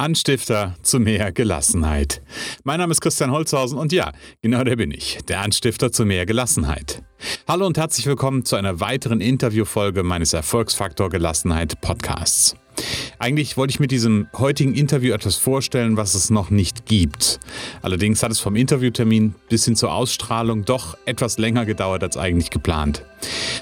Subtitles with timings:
[0.00, 2.22] Anstifter zu mehr Gelassenheit.
[2.64, 6.24] Mein Name ist Christian Holzhausen und ja, genau der bin ich, der Anstifter zu mehr
[6.24, 7.02] Gelassenheit.
[7.46, 12.56] Hallo und herzlich willkommen zu einer weiteren Interviewfolge meines Erfolgsfaktor Gelassenheit Podcasts.
[13.22, 17.38] Eigentlich wollte ich mit diesem heutigen Interview etwas vorstellen, was es noch nicht gibt.
[17.82, 22.48] Allerdings hat es vom Interviewtermin bis hin zur Ausstrahlung doch etwas länger gedauert als eigentlich
[22.48, 23.04] geplant.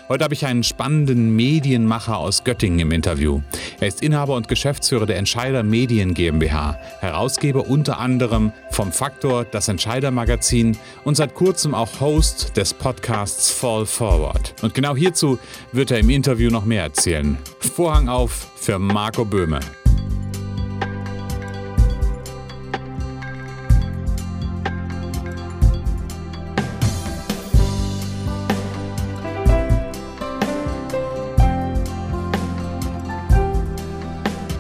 [0.09, 3.43] Heute habe ich einen spannenden Medienmacher aus Göttingen im Interview.
[3.81, 9.67] Er ist Inhaber und Geschäftsführer der Entscheider Medien GmbH, Herausgeber unter anderem vom Faktor das
[9.67, 14.55] Entscheider Magazin und seit kurzem auch Host des Podcasts Fall Forward.
[14.63, 15.41] Und genau hierzu
[15.73, 17.37] wird er im Interview noch mehr erzählen.
[17.59, 19.61] Vorhang auf für Marco Böhme.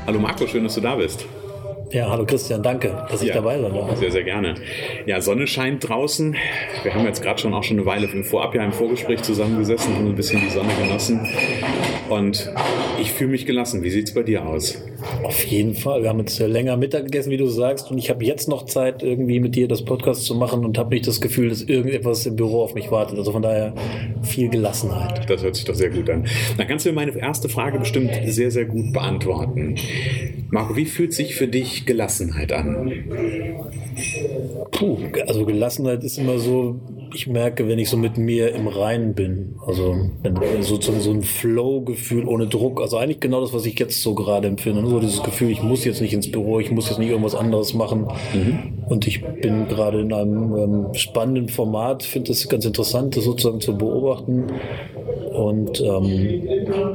[0.06, 1.26] Hallo Marco, schön, dass du da bist.
[1.90, 3.96] Ja, hallo Christian, danke, dass ich ja, dabei sein darf.
[3.96, 4.56] Sehr, sehr gerne.
[5.06, 6.36] Ja, Sonne scheint draußen.
[6.82, 9.96] Wir haben jetzt gerade schon auch schon eine Weile im Vorab ja im Vorgespräch zusammengesessen
[9.96, 11.26] und ein bisschen die Sonne genossen.
[12.10, 12.52] Und
[13.00, 13.82] ich fühle mich gelassen.
[13.82, 14.82] Wie sieht es bei dir aus?
[15.22, 16.02] Auf jeden Fall.
[16.02, 19.02] Wir haben jetzt länger Mittag gegessen, wie du sagst, und ich habe jetzt noch Zeit,
[19.02, 22.36] irgendwie mit dir das Podcast zu machen und habe nicht das Gefühl, dass irgendetwas im
[22.36, 23.18] Büro auf mich wartet.
[23.18, 23.74] Also von daher
[24.22, 25.28] viel Gelassenheit.
[25.30, 26.26] Das hört sich doch sehr gut an.
[26.56, 29.76] Dann kannst du mir meine erste Frage bestimmt sehr, sehr gut beantworten.
[30.50, 32.92] Marco, wie fühlt sich für dich Gelassenheit an?
[34.70, 36.80] Puh, also Gelassenheit ist immer so,
[37.14, 39.56] ich merke, wenn ich so mit mir im Reinen bin.
[39.66, 42.80] Also wenn sozusagen so ein Flow-Gefühl ohne Druck.
[42.80, 44.86] Also eigentlich genau das, was ich jetzt so gerade empfinde.
[44.86, 47.74] So dieses Gefühl, ich muss jetzt nicht ins Büro, ich muss jetzt nicht irgendwas anderes
[47.74, 48.08] machen.
[48.34, 48.84] Mhm.
[48.88, 53.60] Und ich bin gerade in einem ähm, spannenden Format, finde es ganz interessant, das sozusagen
[53.60, 54.46] zu beobachten.
[55.38, 56.48] Und ähm,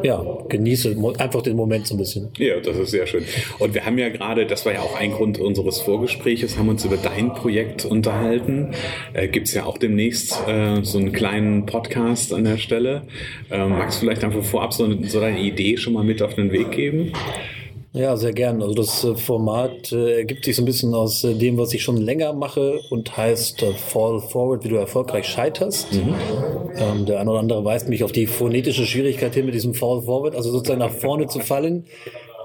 [0.03, 2.27] ja, genieße einfach den Moment so ein bisschen.
[2.37, 3.23] Ja, das ist sehr schön.
[3.59, 6.83] Und wir haben ja gerade, das war ja auch ein Grund unseres Vorgespräches, haben uns
[6.83, 8.71] über dein Projekt unterhalten.
[9.13, 13.03] Äh, Gibt es ja auch demnächst äh, so einen kleinen Podcast an der Stelle.
[13.49, 16.51] Äh, magst du vielleicht einfach vorab so, so deine Idee schon mal mit auf den
[16.51, 17.13] Weg geben?
[17.95, 18.63] Ja, sehr gern.
[18.63, 21.83] Also das äh, Format äh, ergibt sich so ein bisschen aus äh, dem, was ich
[21.83, 25.93] schon länger mache und heißt äh, Fall Forward, wie du erfolgreich scheiterst.
[25.93, 26.15] Mhm.
[26.75, 30.01] Ähm, der eine oder andere weist mich auf die phonetische Schwierigkeit hin mit diesem Fall
[30.01, 31.85] Forward, also sozusagen nach vorne zu fallen.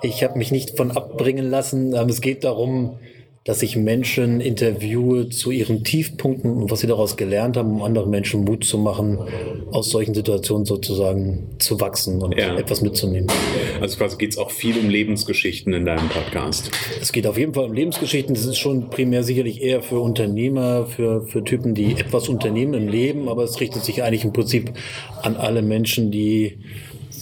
[0.02, 1.94] Ich habe mich nicht von abbringen lassen.
[1.94, 2.98] Ähm, es geht darum,
[3.48, 8.10] dass ich Menschen interviewe zu ihren Tiefpunkten und was sie daraus gelernt haben, um anderen
[8.10, 9.20] Menschen Mut zu machen,
[9.70, 12.58] aus solchen Situationen sozusagen zu wachsen und ja.
[12.58, 13.30] etwas mitzunehmen.
[13.80, 16.70] Also quasi geht es auch viel um Lebensgeschichten in deinem Podcast.
[17.00, 18.34] Es geht auf jeden Fall um Lebensgeschichten.
[18.34, 22.88] Das ist schon primär sicherlich eher für Unternehmer, für, für Typen, die etwas unternehmen im
[22.88, 24.74] Leben, aber es richtet sich eigentlich im Prinzip
[25.22, 26.58] an alle Menschen, die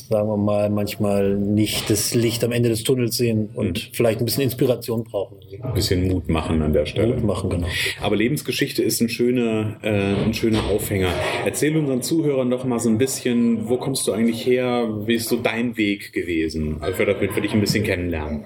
[0.09, 3.93] sagen wir mal, manchmal nicht das Licht am Ende des Tunnels sehen und mhm.
[3.93, 5.39] vielleicht ein bisschen Inspiration brauchen.
[5.63, 7.15] Ein bisschen Mut machen an der Stelle.
[7.15, 7.67] Mut machen, genau.
[8.01, 11.11] Aber Lebensgeschichte ist ein schöner, äh, ein schöner Aufhänger.
[11.45, 14.89] Erzähl unseren Zuhörern doch mal so ein bisschen, wo kommst du eigentlich her?
[15.07, 16.79] Wie ist so dein Weg gewesen?
[16.81, 18.45] Also damit wir dich ein bisschen kennenlernen.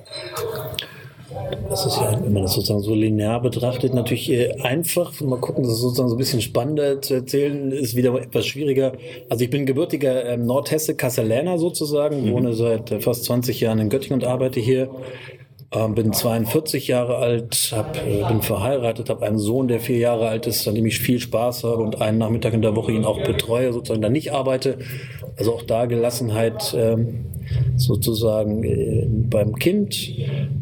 [1.68, 5.20] Das ist ja, wenn man das sozusagen so linear betrachtet, natürlich äh, einfach.
[5.20, 8.92] Mal gucken, das ist sozusagen so ein bisschen spannender zu erzählen, ist wieder etwas schwieriger.
[9.28, 12.32] Also ich bin gebürtiger ähm, Nordhesse, Kasseläner sozusagen, mhm.
[12.32, 14.90] wohne seit äh, fast 20 Jahren in Göttingen und arbeite hier.
[15.72, 20.26] Ähm, bin 42 Jahre alt, hab, äh, bin verheiratet, habe einen Sohn, der vier Jahre
[20.26, 23.04] alt ist, an dem ich viel Spaß habe und einen Nachmittag in der Woche ihn
[23.04, 24.78] auch betreue, sozusagen da nicht arbeite.
[25.36, 27.26] Also auch da Gelassenheit ähm,
[27.76, 30.14] sozusagen äh, beim Kind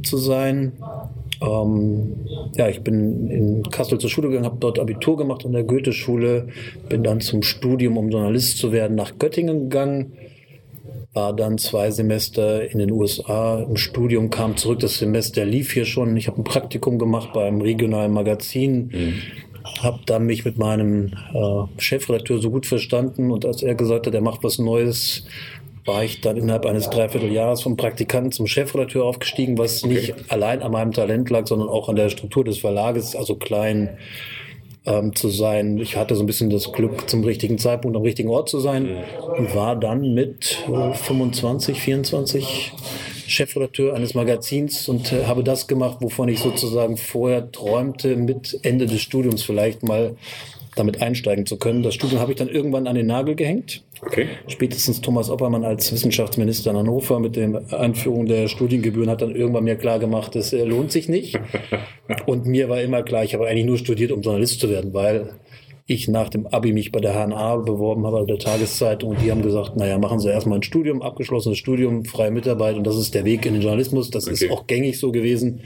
[0.02, 0.72] zu sein.
[1.40, 2.16] Ähm,
[2.56, 6.48] ja, ich bin in Kassel zur Schule gegangen, habe dort Abitur gemacht an der Goethe-Schule,
[6.88, 10.12] bin dann zum Studium, um Journalist zu werden, nach Göttingen gegangen,
[11.12, 15.84] war dann zwei Semester in den USA im Studium, kam zurück, das Semester lief hier
[15.84, 16.16] schon.
[16.16, 18.90] Ich habe ein Praktikum gemacht beim regionalen Magazin.
[18.92, 19.14] Mhm
[19.82, 24.14] habe dann mich mit meinem äh, Chefredakteur so gut verstanden und als er gesagt hat,
[24.14, 25.26] er macht was Neues,
[25.88, 29.94] war ich dann innerhalb eines Dreivierteljahres vom Praktikanten zum Chefredakteur aufgestiegen, was okay.
[29.94, 33.96] nicht allein an meinem Talent lag, sondern auch an der Struktur des Verlages, also klein
[34.86, 35.78] ähm, zu sein.
[35.78, 39.02] Ich hatte so ein bisschen das Glück, zum richtigen Zeitpunkt am richtigen Ort zu sein
[39.36, 42.72] und war dann mit äh, 25, 24
[43.26, 48.86] Chefredakteur eines Magazins und äh, habe das gemacht, wovon ich sozusagen vorher träumte, mit Ende
[48.86, 50.16] des Studiums vielleicht mal
[50.76, 51.82] damit einsteigen zu können.
[51.82, 53.82] Das Studium habe ich dann irgendwann an den Nagel gehängt.
[54.02, 54.28] Okay.
[54.46, 59.64] Spätestens Thomas Oppermann als Wissenschaftsminister in Hannover mit der Einführung der Studiengebühren hat dann irgendwann
[59.64, 61.38] mir klar gemacht, das äh, lohnt sich nicht.
[62.26, 65.34] Und mir war immer klar, ich habe eigentlich nur studiert, um Journalist zu werden, weil
[65.86, 69.42] ich nach dem Abi mich bei der HNA beworben habe, der Tageszeitung, und die haben
[69.42, 73.24] gesagt, naja, machen Sie erstmal ein Studium, abgeschlossenes Studium, freie Mitarbeit, und das ist der
[73.24, 74.10] Weg in den Journalismus.
[74.10, 74.34] Das okay.
[74.34, 75.60] ist auch gängig so gewesen.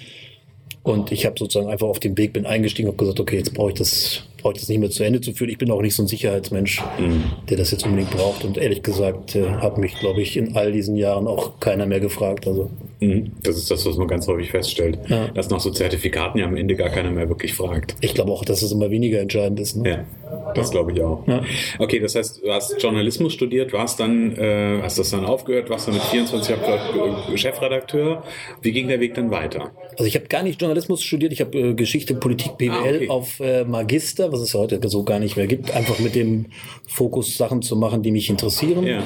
[0.85, 3.71] Und ich habe sozusagen einfach auf dem Weg bin eingestiegen und gesagt, okay, jetzt brauche
[3.71, 5.51] ich das brauche ich das nicht mehr zu Ende zu führen.
[5.51, 7.25] Ich bin auch nicht so ein Sicherheitsmensch, mhm.
[7.49, 8.45] der das jetzt unbedingt braucht.
[8.45, 12.01] Und ehrlich gesagt äh, hat mich, glaube ich, in all diesen Jahren auch keiner mehr
[12.01, 12.47] gefragt.
[12.47, 13.33] Also mhm.
[13.43, 15.29] Das ist das, was man ganz häufig feststellt, ja.
[15.29, 17.95] dass nach so Zertifikaten ja am Ende gar keiner mehr wirklich fragt.
[18.01, 19.77] Ich glaube auch, dass es immer weniger entscheidend ist.
[19.77, 19.89] Ne?
[19.89, 21.27] Ja, das glaube ich auch.
[21.27, 21.43] Ja.
[21.79, 25.89] Okay, das heißt, du hast Journalismus studiert, warst dann, äh, hast das dann aufgehört, warst
[25.89, 28.23] dann mit 24 Jahren Chefredakteur.
[28.61, 29.71] Wie ging der Weg dann weiter?
[29.93, 33.09] Also ich habe gar nicht Journalismus studiert, ich habe äh, Geschichte, Politik, BWL ah, okay.
[33.09, 36.47] auf äh, Magister was es heute so gar nicht mehr gibt, einfach mit dem
[36.87, 38.87] Fokus Sachen zu machen, die mich interessieren.
[38.87, 39.03] Ja.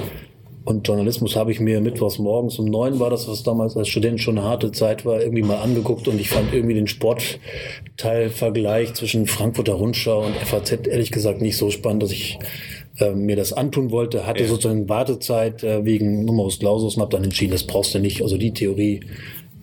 [0.66, 4.20] Und Journalismus habe ich mir mittwochs morgens um neun war das, was damals als Student
[4.20, 9.28] schon eine harte Zeit war, irgendwie mal angeguckt und ich fand irgendwie den Sportteilvergleich zwischen
[9.28, 12.40] Frankfurter Rundschau und FAZ ehrlich gesagt nicht so spannend, dass ich
[12.98, 14.48] äh, mir das antun wollte, hatte ja.
[14.48, 18.22] sozusagen Wartezeit äh, wegen Numerus Clausus und habe dann entschieden, das brauchst du nicht.
[18.22, 19.02] Also die Theorie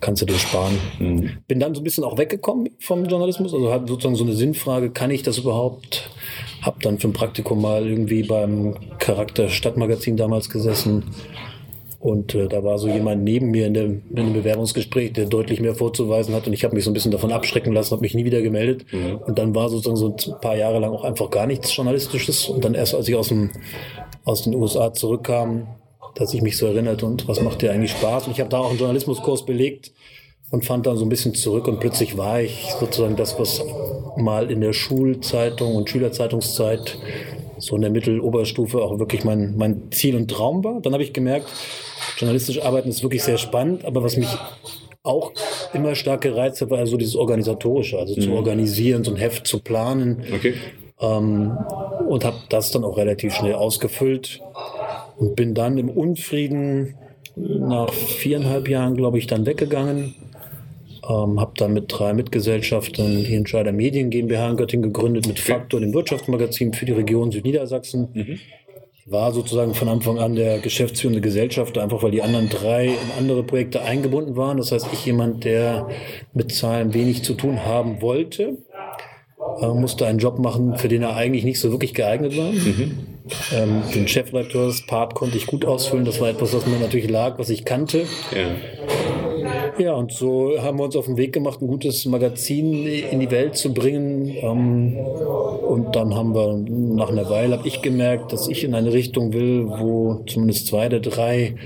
[0.04, 0.78] kannst du dir sparen.
[0.98, 1.30] Mhm.
[1.48, 4.90] Bin dann so ein bisschen auch weggekommen vom Journalismus, also hatte sozusagen so eine Sinnfrage,
[4.90, 6.10] kann ich das überhaupt?
[6.60, 11.04] Hab dann für ein Praktikum mal irgendwie beim Charakter Stadtmagazin damals gesessen
[12.00, 15.60] und äh, da war so jemand neben mir in, dem, in einem Bewerbungsgespräch, der deutlich
[15.60, 18.14] mehr vorzuweisen hat und ich habe mich so ein bisschen davon abschrecken lassen, habe mich
[18.14, 19.16] nie wieder gemeldet mhm.
[19.26, 22.62] und dann war sozusagen so ein paar Jahre lang auch einfach gar nichts Journalistisches und
[22.62, 23.50] dann erst als ich aus, dem,
[24.24, 25.66] aus den USA zurückkam,
[26.14, 28.26] dass ich mich so erinnert und was macht dir eigentlich Spaß.
[28.26, 29.92] Und ich habe da auch einen Journalismuskurs belegt
[30.50, 33.62] und fand dann so ein bisschen zurück und plötzlich war ich sozusagen das, was
[34.16, 36.98] mal in der Schulzeitung und Schülerzeitungszeit
[37.58, 40.80] so in der Mitteloberstufe auch wirklich mein, mein Ziel und Traum war.
[40.80, 41.46] Dann habe ich gemerkt,
[42.16, 44.28] journalistisch arbeiten ist wirklich sehr spannend, aber was mich
[45.02, 45.32] auch
[45.72, 48.20] immer stark gereizt hat, war also dieses Organisatorische, also mhm.
[48.20, 50.24] zu organisieren, so ein Heft zu planen.
[50.34, 50.54] Okay.
[51.00, 51.56] Ähm,
[52.08, 54.40] und habe das dann auch relativ schnell ausgefüllt
[55.16, 56.94] und bin dann im Unfrieden
[57.36, 60.14] nach viereinhalb Jahren, glaube ich, dann weggegangen.
[61.08, 65.80] Ähm, habe dann mit drei Mitgesellschaftern die Entscheider Medien GmbH in Göttingen gegründet, mit Faktor,
[65.80, 68.08] dem Wirtschaftsmagazin für die Region Südniedersachsen.
[68.14, 68.40] Mhm.
[69.06, 73.42] War sozusagen von Anfang an der geschäftsführende Gesellschafter, einfach weil die anderen drei in andere
[73.42, 74.56] Projekte eingebunden waren.
[74.56, 75.88] Das heißt, ich jemand, der
[76.32, 78.56] mit Zahlen wenig zu tun haben wollte,
[79.60, 82.50] äh, musste einen Job machen, für den er eigentlich nicht so wirklich geeignet war.
[82.50, 83.13] Mhm.
[83.52, 86.04] Ähm, den Chefredakteurs-Part konnte ich gut ausfüllen.
[86.04, 88.04] Das war etwas, was mir natürlich lag, was ich kannte.
[88.34, 89.82] Ja.
[89.82, 93.30] ja, und so haben wir uns auf den Weg gemacht, ein gutes Magazin in die
[93.30, 94.28] Welt zu bringen.
[94.28, 98.92] Ähm, und dann haben wir nach einer Weile, habe ich gemerkt, dass ich in eine
[98.92, 101.56] Richtung will, wo zumindest zwei der drei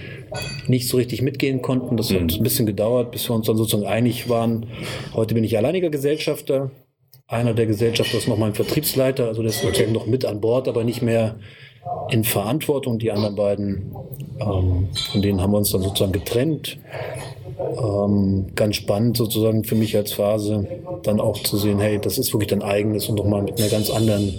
[0.69, 1.97] nicht so richtig mitgehen konnten.
[1.97, 2.29] Das hat mhm.
[2.29, 4.67] ein bisschen gedauert, bis wir uns dann sozusagen einig waren.
[5.13, 6.71] Heute bin ich alleiniger Gesellschafter
[7.29, 10.67] einer der Gesellschafter ist noch mein Vertriebsleiter, also der ist sozusagen noch mit an Bord,
[10.67, 11.37] aber nicht mehr
[12.11, 12.99] in Verantwortung.
[12.99, 13.95] Die anderen beiden,
[14.41, 16.79] ähm, von denen haben wir uns dann sozusagen getrennt.
[17.59, 20.67] Ähm, ganz spannend sozusagen für mich als Phase,
[21.03, 23.91] dann auch zu sehen, hey, das ist wirklich dein eigenes und nochmal mit einer ganz
[23.91, 24.35] anderen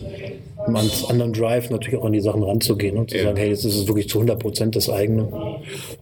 [0.75, 3.23] einem anderen Drive natürlich auch an die Sachen ranzugehen und zu ja.
[3.23, 5.27] sagen, hey, jetzt ist es wirklich zu 100 Prozent das eigene.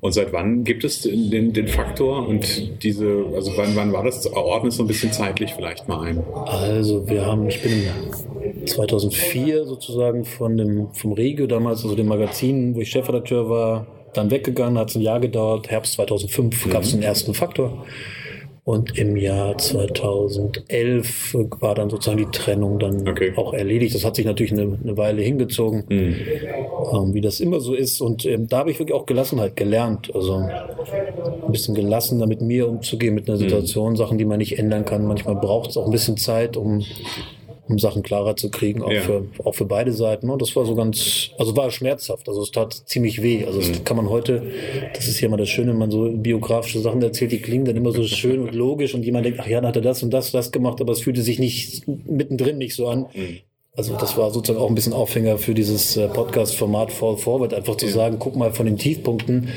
[0.01, 4.25] Und seit wann gibt es den, den Faktor und diese, also wann, wann war das?
[4.33, 6.23] Ordne so ein bisschen zeitlich vielleicht mal ein.
[6.45, 7.83] Also wir haben, ich bin
[8.65, 14.31] 2004 sozusagen von dem, vom Regio damals, also dem Magazin, wo ich Chefredakteur war, dann
[14.31, 15.69] weggegangen, hat es ein Jahr gedauert.
[15.69, 16.69] Herbst 2005 mhm.
[16.69, 17.85] gab es den ersten Faktor.
[18.67, 23.31] Und im Jahr 2011 war dann sozusagen die Trennung dann okay.
[23.37, 23.95] auch erledigt.
[23.95, 26.15] Das hat sich natürlich eine, eine Weile hingezogen, mhm.
[26.91, 28.01] ähm, wie das immer so ist.
[28.01, 30.13] Und ähm, da habe ich wirklich auch Gelassenheit gelernt.
[30.13, 33.43] Also ein bisschen gelassener mit mir umzugehen, mit einer mhm.
[33.43, 33.95] Situation, mhm.
[33.95, 35.07] Sachen, die man nicht ändern kann.
[35.07, 36.83] Manchmal braucht es auch ein bisschen Zeit, um
[37.69, 39.01] um Sachen klarer zu kriegen, auch, ja.
[39.01, 40.29] für, auch für beide Seiten.
[40.29, 42.27] Und das war so ganz, also war schmerzhaft.
[42.27, 43.45] Also es tat ziemlich weh.
[43.45, 43.83] Also das mhm.
[43.83, 44.43] kann man heute,
[44.93, 47.75] das ist ja immer das Schöne, wenn man so biografische Sachen erzählt, die klingen dann
[47.75, 50.11] immer so schön und logisch und jemand denkt, ach ja, dann hat er das und
[50.11, 53.07] das, das gemacht, aber es fühlte sich nicht mittendrin nicht so an.
[53.13, 53.39] Mhm.
[53.77, 57.75] Also das war sozusagen auch ein bisschen Aufhänger für dieses äh, Podcast-Format Fall Forward, einfach
[57.75, 59.49] zu sagen, guck mal von den Tiefpunkten,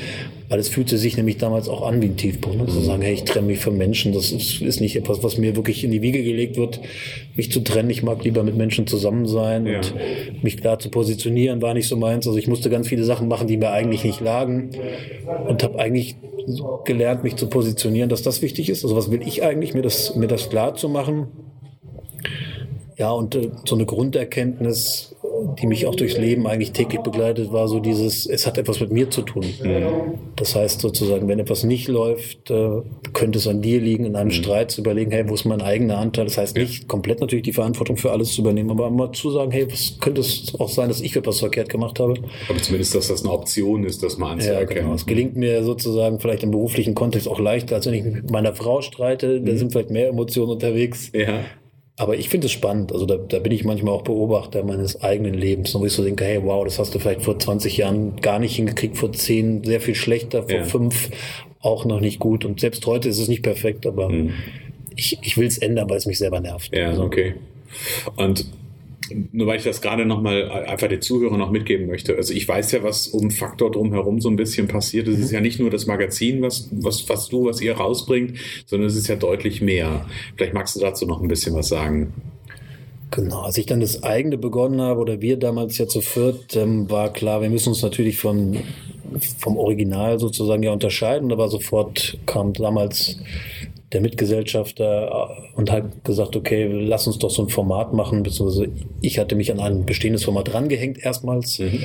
[0.47, 2.59] weil es fühlte sich nämlich damals auch an wie ein Tiefpunkt.
[2.59, 2.67] Ne?
[2.67, 5.55] Zu sagen, hey, ich trenne mich von Menschen, das ist, ist, nicht etwas, was mir
[5.55, 6.81] wirklich in die Wiege gelegt wird,
[7.35, 7.89] mich zu trennen.
[7.89, 9.77] Ich mag lieber mit Menschen zusammen sein ja.
[9.77, 9.95] und
[10.43, 12.27] mich klar zu positionieren, war nicht so meins.
[12.27, 14.69] Also ich musste ganz viele Sachen machen, die mir eigentlich nicht lagen
[15.47, 16.15] und habe eigentlich
[16.85, 18.83] gelernt, mich zu positionieren, dass das wichtig ist.
[18.83, 21.25] Also was will ich eigentlich, mir das, mir das klar zu machen
[23.01, 25.15] ja, und äh, so eine Grunderkenntnis,
[25.59, 28.91] die mich auch durchs Leben eigentlich täglich begleitet, war so dieses, es hat etwas mit
[28.91, 29.43] mir zu tun.
[29.63, 30.19] Mhm.
[30.35, 34.27] Das heißt sozusagen, wenn etwas nicht läuft, äh, könnte es an dir liegen, in einem
[34.27, 34.33] mhm.
[34.33, 36.25] Streit zu überlegen, hey, wo ist mein eigener Anteil?
[36.25, 39.49] Das heißt nicht komplett natürlich die Verantwortung für alles zu übernehmen, aber mal zu sagen,
[39.49, 42.13] hey, was könnte es auch sein, dass ich etwas verkehrt gemacht habe?
[42.49, 44.75] Aber zumindest, dass das eine Option ist, das mal anzuerkennen.
[44.75, 44.93] Ja, genau.
[44.93, 48.53] Es gelingt mir sozusagen vielleicht im beruflichen Kontext auch leichter, als wenn ich mit meiner
[48.53, 49.41] Frau streite.
[49.41, 49.57] Da mhm.
[49.57, 51.09] sind vielleicht mehr Emotionen unterwegs.
[51.15, 51.39] Ja.
[52.01, 52.91] Aber ich finde es spannend.
[52.91, 56.23] Also da, da bin ich manchmal auch Beobachter meines eigenen Lebens, wo ich so denke,
[56.23, 59.79] hey, wow, das hast du vielleicht vor 20 Jahren gar nicht hingekriegt, vor 10 sehr
[59.79, 60.63] viel schlechter, vor ja.
[60.63, 61.11] 5
[61.59, 62.43] auch noch nicht gut.
[62.43, 64.33] Und selbst heute ist es nicht perfekt, aber mhm.
[64.95, 66.75] ich, ich will es ändern, weil es mich selber nervt.
[66.75, 67.03] Ja, also.
[67.03, 67.35] okay.
[68.15, 68.47] Und
[69.31, 72.15] nur weil ich das gerade nochmal einfach den Zuhörern noch mitgeben möchte.
[72.15, 75.07] Also ich weiß ja, was um Faktor drumherum so ein bisschen passiert.
[75.07, 78.87] Es ist ja nicht nur das Magazin, was, was, was du, was ihr rausbringt, sondern
[78.87, 80.05] es ist ja deutlich mehr.
[80.35, 82.13] Vielleicht magst du dazu noch ein bisschen was sagen.
[83.11, 86.89] Genau, als ich dann das eigene begonnen habe, oder wir damals ja zu viert, ähm,
[86.89, 88.57] war klar, wir müssen uns natürlich von,
[89.37, 93.17] vom Original sozusagen ja unterscheiden, aber sofort kam damals
[93.93, 98.69] der Mitgesellschafter äh, und hat gesagt, okay, lass uns doch so ein Format machen, beziehungsweise
[99.01, 101.59] ich hatte mich an ein bestehendes Format rangehängt erstmals.
[101.59, 101.83] Mhm.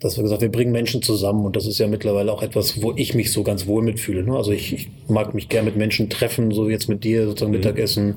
[0.00, 2.92] Dass wir gesagt, wir bringen Menschen zusammen und das ist ja mittlerweile auch etwas, wo
[2.96, 4.24] ich mich so ganz wohl mitfühle.
[4.24, 4.36] Ne?
[4.36, 7.58] Also ich, ich mag mich gern mit Menschen treffen, so jetzt mit dir sozusagen mhm.
[7.58, 8.16] Mittagessen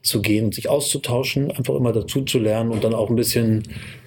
[0.00, 3.64] zu gehen und sich auszutauschen, einfach immer dazu zu lernen und dann auch ein bisschen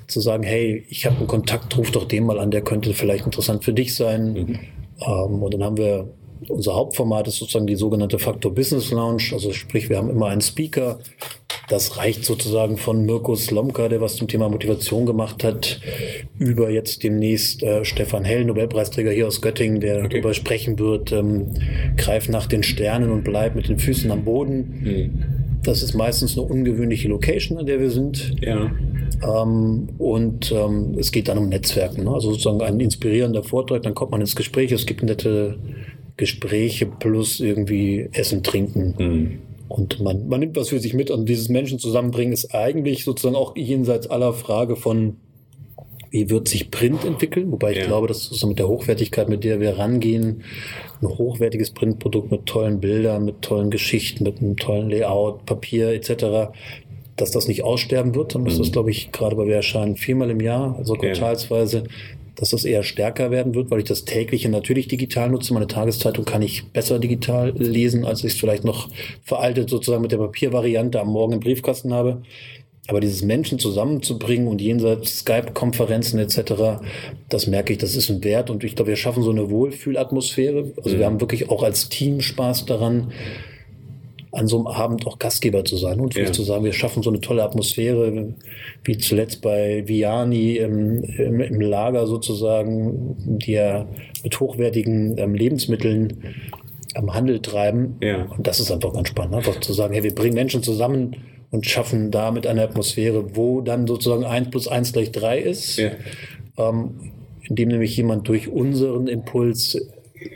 [0.07, 3.25] zu sagen, hey, ich habe einen Kontakt, ruf doch den mal an, der könnte vielleicht
[3.25, 4.33] interessant für dich sein.
[4.33, 4.59] Mhm.
[5.05, 6.09] Ähm, und dann haben wir
[6.49, 9.31] unser Hauptformat ist sozusagen die sogenannte Faktor Business Lounge.
[9.33, 10.99] Also sprich, wir haben immer einen Speaker.
[11.69, 15.79] Das reicht sozusagen von Mirko Slomka, der was zum Thema Motivation gemacht hat,
[16.37, 20.09] über jetzt demnächst äh, Stefan Hell, Nobelpreisträger hier aus Göttingen, der okay.
[20.09, 21.53] darüber sprechen wird, ähm,
[21.95, 24.81] greif nach den Sternen und bleib mit den Füßen am Boden.
[24.83, 25.43] Mhm.
[25.63, 28.35] Das ist meistens eine ungewöhnliche Location, an der wir sind.
[28.41, 28.69] Ja.
[29.25, 32.03] Ähm, und ähm, es geht dann um Netzwerken.
[32.03, 32.11] Ne?
[32.11, 35.57] Also sozusagen ein inspirierender Vortrag, dann kommt man ins Gespräch, es gibt nette
[36.17, 38.95] Gespräche plus irgendwie Essen, Trinken.
[38.97, 39.39] Mhm.
[39.67, 43.35] Und man, man nimmt was für sich mit und dieses Menschen zusammenbringen ist eigentlich sozusagen
[43.35, 45.17] auch jenseits aller Frage von,
[46.11, 47.51] wie wird sich Print entwickeln?
[47.51, 47.85] Wobei ich ja.
[47.85, 50.43] glaube, dass so mit der Hochwertigkeit, mit der wir rangehen,
[51.01, 56.53] ein hochwertiges Printprodukt mit tollen Bildern, mit tollen Geschichten, mit einem tollen Layout, Papier etc.,
[57.15, 58.59] dass das nicht aussterben wird, sondern mhm.
[58.59, 61.83] das glaube ich, gerade bei wir erscheinen viermal im Jahr, also quartalsweise, ja
[62.35, 65.53] dass das eher stärker werden wird, weil ich das tägliche natürlich digital nutze.
[65.53, 68.89] Meine Tageszeitung kann ich besser digital lesen, als ich es vielleicht noch
[69.23, 72.21] veraltet sozusagen mit der Papiervariante am Morgen im Briefkasten habe.
[72.87, 76.83] Aber dieses Menschen zusammenzubringen und jenseits Skype-Konferenzen etc.,
[77.29, 78.49] das merke ich, das ist ein Wert.
[78.49, 80.73] Und ich glaube, wir schaffen so eine Wohlfühlatmosphäre.
[80.83, 80.99] Also mhm.
[80.99, 83.13] wir haben wirklich auch als Team Spaß daran,
[84.33, 86.31] an so einem Abend auch Gastgeber zu sein und ja.
[86.31, 88.33] zu sagen, wir schaffen so eine tolle Atmosphäre,
[88.83, 93.87] wie zuletzt bei Viani im, im, im Lager sozusagen, die ja
[94.23, 96.35] mit hochwertigen ähm, Lebensmitteln
[96.95, 97.97] am Handel treiben.
[98.01, 98.25] Ja.
[98.35, 101.15] Und das ist einfach ganz spannend, einfach zu sagen, hey, wir bringen Menschen zusammen
[101.51, 105.77] und schaffen damit eine Atmosphäre, wo dann sozusagen eins plus eins gleich drei ist.
[105.77, 105.91] Ja.
[106.57, 107.11] Ähm,
[107.47, 109.77] indem nämlich jemand durch unseren Impuls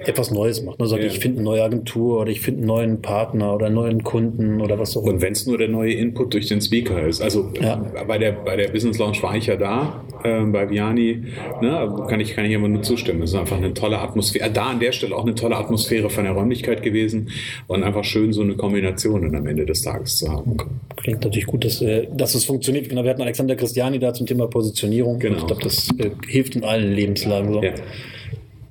[0.06, 0.79] etwas Neues macht.
[0.79, 0.88] Ne?
[0.88, 1.10] Sagt, ja.
[1.10, 4.62] ich finde eine neue Agentur oder ich finde einen neuen Partner oder einen neuen Kunden
[4.62, 5.13] oder was auch immer.
[5.13, 7.22] Und wenn es nur der neue Input durch den Speaker ist.
[7.22, 7.75] Also ja.
[8.08, 11.24] bei, der, bei der Business Launch war ich ja da, äh, bei Viani,
[11.62, 12.06] ne?
[12.08, 13.22] kann, ich, kann ich immer nur zustimmen.
[13.22, 14.50] Es ist einfach eine tolle Atmosphäre.
[14.50, 17.29] Da an der Stelle auch eine tolle Atmosphäre von der Räumlichkeit gewesen
[17.67, 20.58] und einfach schön so eine Kombination dann am Ende des Tages zu haben.
[20.96, 22.89] Klingt natürlich gut, dass, äh, dass es funktioniert.
[22.89, 25.20] Genau, wir hatten Alexander Christiani da zum Thema Positionierung.
[25.20, 25.38] Genau.
[25.38, 27.53] ich glaube, das äh, hilft in allen Lebenslagen.
[27.53, 27.63] So.
[27.63, 27.74] Ja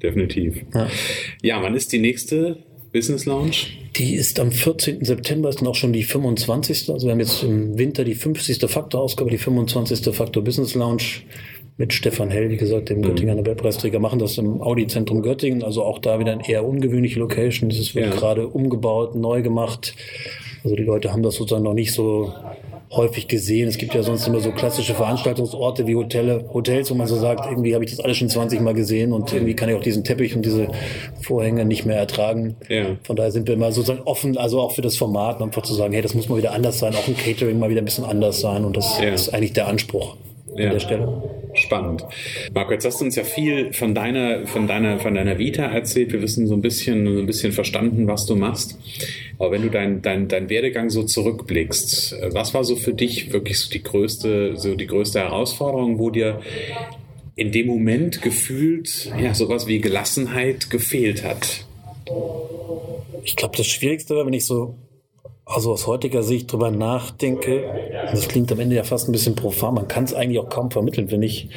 [0.03, 0.63] definitiv.
[0.75, 0.89] Ja.
[1.43, 2.59] ja, wann ist die nächste
[2.93, 3.57] Business Lounge?
[3.97, 5.05] Die ist am 14.
[5.05, 6.91] September, ist dann auch schon die 25.
[6.91, 8.59] Also wir haben jetzt im Winter die 50.
[8.71, 10.15] Faktor-Ausgabe, die 25.
[10.15, 11.03] Faktor Business Lounge
[11.79, 13.03] mit Stefan Hell, wie gesagt, dem mhm.
[13.03, 15.63] Göttinger Nobelpreisträger, machen das im Audi-Zentrum Göttingen.
[15.63, 17.69] Also auch da wieder eine eher ungewöhnliche Location.
[17.69, 18.13] Das wird ja.
[18.13, 19.95] gerade umgebaut, neu gemacht.
[20.65, 22.33] Also die Leute haben das sozusagen noch nicht so
[22.91, 23.69] häufig gesehen.
[23.69, 27.47] Es gibt ja sonst immer so klassische Veranstaltungsorte wie Hotelle, Hotels, wo man so sagt,
[27.47, 30.05] irgendwie habe ich das alles schon 20 Mal gesehen und irgendwie kann ich auch diesen
[30.05, 30.69] Teppich und diese
[31.21, 32.57] Vorhänge nicht mehr ertragen.
[32.69, 32.97] Ja.
[33.03, 35.93] Von daher sind wir immer sozusagen offen, also auch für das Format, einfach zu sagen,
[35.93, 38.41] hey, das muss mal wieder anders sein, auch ein Catering mal wieder ein bisschen anders
[38.41, 39.09] sein und das ja.
[39.11, 40.17] ist eigentlich der Anspruch
[40.57, 40.67] ja.
[40.67, 41.23] an der Stelle.
[41.55, 42.05] Spannend.
[42.53, 46.13] Marco, jetzt hast du uns ja viel von deiner, von deiner, von deiner Vita erzählt.
[46.13, 48.79] Wir wissen so ein bisschen, so ein bisschen verstanden, was du machst.
[49.39, 53.59] Aber wenn du dein, dein, dein Werdegang so zurückblickst, was war so für dich wirklich
[53.59, 56.41] so die größte, so die größte Herausforderung, wo dir
[57.35, 61.67] in dem Moment gefühlt, ja, sowas wie Gelassenheit gefehlt hat?
[63.25, 64.77] Ich glaube, das Schwierigste war, wenn ich so
[65.47, 67.65] also aus heutiger Sicht drüber nachdenke,
[68.11, 70.73] das klingt am Ende ja fast ein bisschen profan, man kann es eigentlich auch kaum
[70.73, 71.49] vermitteln, finde ich,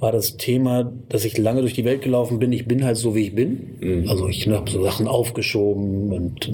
[0.00, 3.14] war das Thema, dass ich lange durch die Welt gelaufen bin, ich bin halt so,
[3.14, 3.76] wie ich bin.
[3.80, 4.08] Mhm.
[4.08, 6.50] Also ich habe so Sachen aufgeschoben und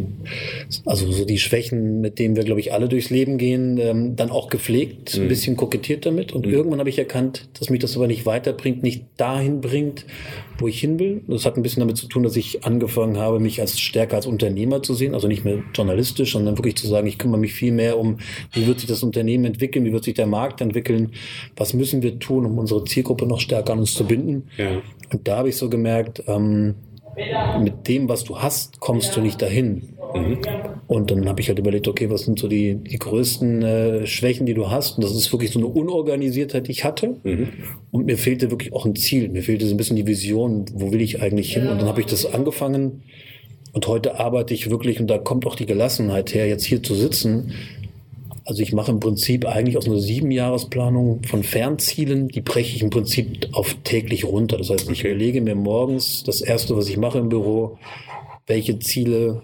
[0.84, 4.30] also so die Schwächen, mit denen wir, glaube ich, alle durchs Leben gehen, ähm, dann
[4.30, 5.22] auch gepflegt, mhm.
[5.22, 6.32] ein bisschen kokettiert damit.
[6.32, 6.52] Und mhm.
[6.52, 10.04] irgendwann habe ich erkannt, dass mich das aber nicht weiterbringt, nicht dahin bringt,
[10.58, 11.22] wo ich hin will.
[11.28, 14.26] Das hat ein bisschen damit zu tun, dass ich angefangen habe, mich als stärker als
[14.26, 17.72] Unternehmer zu sehen, also nicht mehr journalistisch, sondern wirklich zu sagen, ich kümmere mich viel
[17.72, 18.18] mehr um,
[18.52, 21.12] wie wird sich das Unternehmen entwickeln, wie wird sich der Markt entwickeln,
[21.56, 24.48] was müssen wir tun, um unsere Zielgruppe noch stärker an uns zu binden.
[24.56, 24.82] Ja.
[25.12, 26.74] Und da habe ich so gemerkt, ähm,
[27.60, 29.96] mit dem, was du hast, kommst du nicht dahin.
[30.14, 30.38] Mhm.
[30.86, 34.46] Und dann habe ich halt überlegt, okay, was sind so die, die größten äh, Schwächen,
[34.46, 34.98] die du hast?
[34.98, 37.16] Und das ist wirklich so eine Unorganisiertheit, die ich hatte.
[37.22, 37.48] Mhm.
[37.90, 39.28] Und mir fehlte wirklich auch ein Ziel.
[39.28, 41.66] Mir fehlte so ein bisschen die Vision, wo will ich eigentlich hin?
[41.68, 43.02] Und dann habe ich das angefangen.
[43.76, 46.94] Und heute arbeite ich wirklich, und da kommt auch die Gelassenheit her, jetzt hier zu
[46.94, 47.52] sitzen,
[48.46, 52.88] also ich mache im Prinzip eigentlich aus einer Siebenjahresplanung von Fernzielen, die breche ich im
[52.88, 54.56] Prinzip auf täglich runter.
[54.56, 57.76] Das heißt, ich überlege mir morgens das Erste, was ich mache im Büro,
[58.46, 59.42] welche Ziele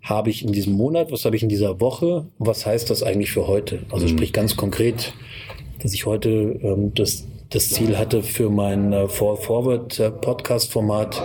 [0.00, 3.32] habe ich in diesem Monat, was habe ich in dieser Woche, was heißt das eigentlich
[3.32, 3.80] für heute?
[3.90, 4.10] Also mhm.
[4.10, 5.12] sprich ganz konkret,
[5.82, 6.30] dass ich heute
[6.62, 11.22] ähm, das das Ziel hatte für mein äh, Forward äh, Podcast Format,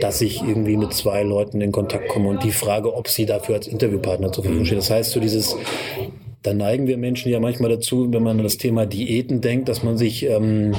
[0.00, 3.56] dass ich irgendwie mit zwei Leuten in Kontakt komme und die Frage, ob sie dafür
[3.56, 4.78] als Interviewpartner zur Verfügung stehen.
[4.78, 5.56] Das heißt, so dieses
[6.44, 9.82] da neigen wir Menschen ja manchmal dazu, wenn man an das Thema Diäten denkt, dass
[9.82, 10.74] man sich ähm,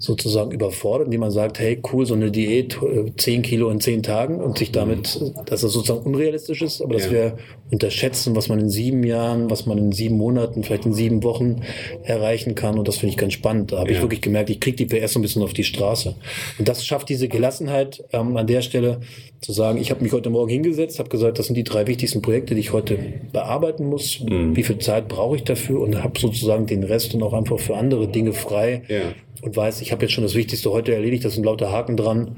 [0.00, 2.78] sozusagen überfordert, indem man sagt, hey, cool, so eine Diät,
[3.18, 6.94] 10 äh, Kilo in 10 Tagen und sich damit, dass das sozusagen unrealistisch ist, aber
[6.94, 7.12] dass ja.
[7.12, 7.38] wir
[7.70, 11.60] unterschätzen, was man in sieben Jahren, was man in sieben Monaten, vielleicht in sieben Wochen
[12.02, 13.72] erreichen kann und das finde ich ganz spannend.
[13.72, 13.96] Da habe ja.
[13.96, 16.14] ich wirklich gemerkt, ich kriege die PS so ein bisschen auf die Straße.
[16.58, 19.00] Und das schafft diese Gelassenheit ähm, an der Stelle
[19.42, 22.22] zu sagen, ich habe mich heute Morgen hingesetzt, habe gesagt, das sind die drei wichtigsten
[22.22, 22.98] Projekte, die ich heute
[23.32, 24.20] bearbeiten muss.
[24.20, 24.56] Mhm.
[24.56, 27.76] Wie viel Zeit brauche ich dafür und habe sozusagen den Rest dann auch einfach für
[27.76, 28.82] andere Dinge frei.
[28.88, 29.12] Ja
[29.42, 32.36] und weiß, ich habe jetzt schon das Wichtigste heute erledigt, da sind lauter Haken dran.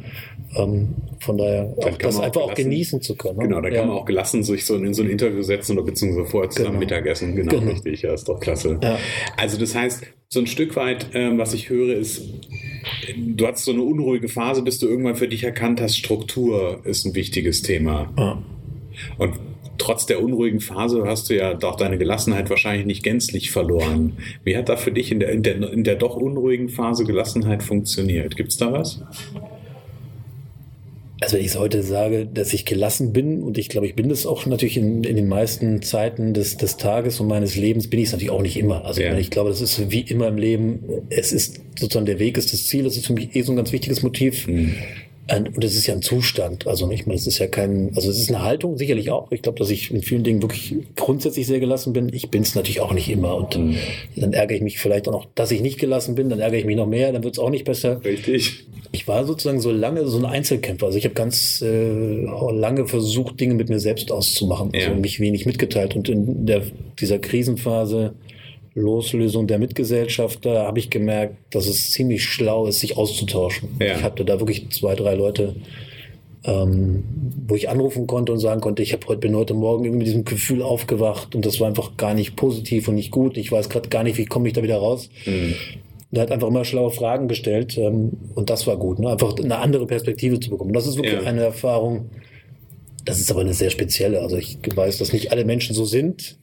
[0.57, 0.91] Ähm,
[1.21, 3.39] von daher auch das auch einfach gelassen, auch genießen zu können.
[3.39, 3.45] Ne?
[3.45, 3.79] Genau, da ja.
[3.79, 6.79] kann man auch gelassen sich so in so ein Interview setzen oder beziehungsweise vorher zusammen
[6.79, 6.81] genau.
[6.81, 7.35] Mittagessen.
[7.35, 8.79] Genau, genau, richtig, ja, ist doch klasse.
[8.83, 8.99] Ja.
[9.37, 12.23] Also das heißt, so ein Stück weit, ähm, was ich höre, ist,
[13.17, 17.05] du hattest so eine unruhige Phase, bis du irgendwann für dich erkannt hast, Struktur ist
[17.05, 18.13] ein wichtiges Thema.
[18.19, 18.43] Ja.
[19.19, 19.35] Und
[19.79, 24.14] trotz der unruhigen Phase hast du ja doch deine Gelassenheit wahrscheinlich nicht gänzlich verloren.
[24.45, 27.62] Wie hat da für dich in der, in der, in der doch unruhigen Phase Gelassenheit
[27.62, 28.37] funktioniert?
[28.37, 29.03] Gibt es da was?
[31.23, 34.27] Also wenn ich heute sage, dass ich gelassen bin, und ich glaube, ich bin das
[34.27, 38.07] auch natürlich in, in den meisten Zeiten des, des Tages und meines Lebens, bin ich
[38.07, 38.85] es natürlich auch nicht immer.
[38.85, 39.16] Also ja.
[39.16, 42.66] ich glaube, das ist wie immer im Leben, es ist sozusagen der Weg ist das
[42.66, 44.49] Ziel, das ist für mich eh so ein ganz wichtiges Motiv.
[44.49, 44.75] Mhm.
[45.38, 46.66] Und das ist ja ein Zustand.
[46.66, 49.33] Also nicht mal, es ist ja kein, also es ist eine Haltung, sicherlich auch.
[49.33, 52.11] Ich glaube, dass ich in vielen Dingen wirklich grundsätzlich sehr gelassen bin.
[52.12, 53.37] Ich bin es natürlich auch nicht immer.
[53.37, 53.77] Und mhm.
[54.16, 56.64] dann ärgere ich mich vielleicht auch noch, dass ich nicht gelassen bin, dann ärgere ich
[56.66, 58.05] mich noch mehr, dann wird es auch nicht besser.
[58.05, 58.66] Richtig.
[58.92, 60.87] Ich war sozusagen so lange so ein Einzelkämpfer.
[60.87, 64.71] Also ich habe ganz äh, lange versucht, Dinge mit mir selbst auszumachen.
[64.75, 64.88] Also ja.
[64.88, 65.97] Also mich wenig mitgeteilt.
[65.97, 66.62] Und in der,
[66.99, 68.12] dieser Krisenphase
[68.75, 73.69] Loslösung der Mitgesellschaft, da habe ich gemerkt, dass es ziemlich schlau ist, sich auszutauschen.
[73.81, 73.97] Ja.
[73.97, 75.55] Ich hatte da wirklich zwei, drei Leute,
[76.45, 77.05] ähm,
[77.47, 80.07] wo ich anrufen konnte und sagen konnte, ich habe heute bin heute Morgen irgendwie mit
[80.07, 83.37] diesem Gefühl aufgewacht und das war einfach gar nicht positiv und nicht gut.
[83.37, 85.11] Ich weiß gerade gar nicht, wie komme ich da wieder raus.
[85.27, 85.55] Mhm.
[86.11, 89.11] Der hat einfach immer schlaue Fragen gestellt ähm, und das war gut, ne?
[89.11, 90.73] einfach eine andere Perspektive zu bekommen.
[90.73, 91.23] Das ist wirklich ja.
[91.23, 92.11] eine Erfahrung.
[93.05, 94.21] Das ist aber eine sehr spezielle.
[94.21, 96.39] Also ich weiß, dass nicht alle Menschen so sind.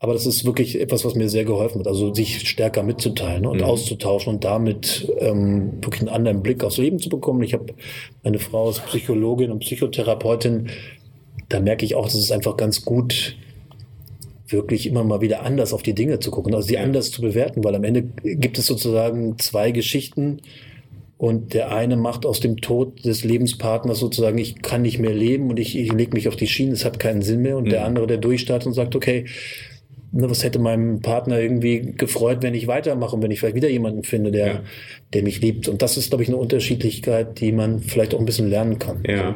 [0.00, 1.86] Aber das ist wirklich etwas, was mir sehr geholfen hat.
[1.86, 3.64] Also sich stärker mitzuteilen und mhm.
[3.64, 7.42] auszutauschen und damit ähm, wirklich einen anderen Blick aufs Leben zu bekommen.
[7.42, 7.74] Ich habe
[8.22, 10.68] meine Frau als Psychologin und Psychotherapeutin.
[11.48, 13.36] Da merke ich auch, dass es einfach ganz gut
[14.46, 17.64] wirklich immer mal wieder anders auf die Dinge zu gucken, also sie anders zu bewerten,
[17.64, 20.40] weil am Ende gibt es sozusagen zwei Geschichten,
[21.18, 25.50] und der eine macht aus dem Tod des Lebenspartners sozusagen, ich kann nicht mehr leben
[25.50, 27.56] und ich, ich lege mich auf die Schiene, es hat keinen Sinn mehr.
[27.56, 27.70] Und mhm.
[27.70, 29.26] der andere, der durchstartet und sagt, okay,
[30.12, 33.68] ne, was hätte meinem Partner irgendwie gefreut, wenn ich weitermache und wenn ich vielleicht wieder
[33.68, 34.60] jemanden finde, der, ja.
[35.14, 35.68] Der mich liebt.
[35.68, 39.02] Und das ist, glaube ich, eine Unterschiedlichkeit, die man vielleicht auch ein bisschen lernen kann.
[39.06, 39.34] Ja,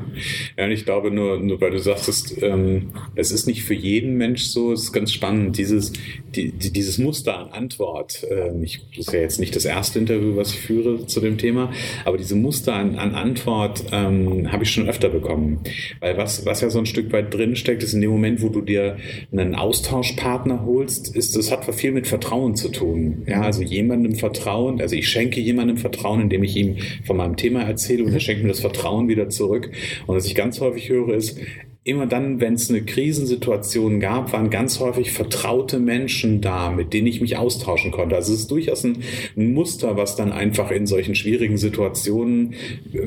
[0.59, 4.17] ja und ich glaube nur, nur weil du sagtest, ähm, es ist nicht für jeden
[4.17, 5.93] Mensch so, es ist ganz spannend, dieses,
[6.35, 8.23] die, die, dieses Muster an Antwort.
[8.31, 11.39] Äh, ich, das ist ja jetzt nicht das erste Interview, was ich führe zu dem
[11.39, 11.73] Thema,
[12.05, 15.61] aber diese Muster an, an Antwort ähm, habe ich schon öfter bekommen.
[16.01, 18.61] Weil was, was ja so ein Stück weit drinsteckt, ist in dem Moment, wo du
[18.61, 18.99] dir
[19.31, 23.23] einen Austauschpartner holst, ist, das hat viel mit Vertrauen zu tun.
[23.27, 27.63] Ja, also jemandem Vertrauen, also ich schenke jemandem Vertrauen, indem ich ihm von meinem Thema
[27.63, 29.71] erzähle und er schenkt mir das Vertrauen wieder zurück.
[30.07, 31.39] Und was ich ganz häufig höre ist,
[31.85, 37.09] immer dann, wenn es eine Krisensituation gab, waren ganz häufig vertraute Menschen da, mit denen
[37.09, 38.15] ich mich austauschen konnte.
[38.15, 39.03] Also es ist durchaus ein,
[39.37, 42.55] ein Muster, was dann einfach in solchen schwierigen Situationen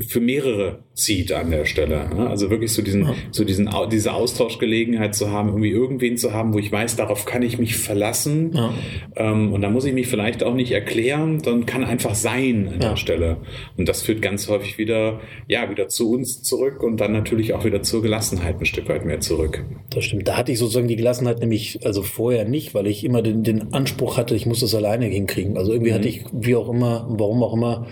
[0.06, 2.10] für mehrere zieht an der Stelle.
[2.18, 6.60] Also wirklich so diesen, so diesen, diese Austauschgelegenheit zu haben, irgendwie irgendwen zu haben, wo
[6.60, 8.52] ich weiß, darauf kann ich mich verlassen.
[8.54, 8.74] Ja.
[9.16, 12.82] Ähm, und da muss ich mich vielleicht auch nicht erklären, sondern kann einfach sein an
[12.82, 12.90] ja.
[12.90, 13.38] der Stelle.
[13.78, 17.64] Und das führt ganz häufig wieder, ja, wieder zu uns zurück und dann natürlich auch
[17.64, 19.64] wieder zur Gelassenheit ein Stück weit mehr zurück.
[19.92, 20.28] Das stimmt.
[20.28, 23.74] Da hatte ich sozusagen die Gelassenheit nämlich also vorher nicht, weil ich immer den, den
[23.74, 25.58] Anspruch hatte, ich muss das alleine hinkriegen.
[25.58, 25.96] Also irgendwie mhm.
[25.96, 27.88] hatte ich, wie auch immer, warum auch immer,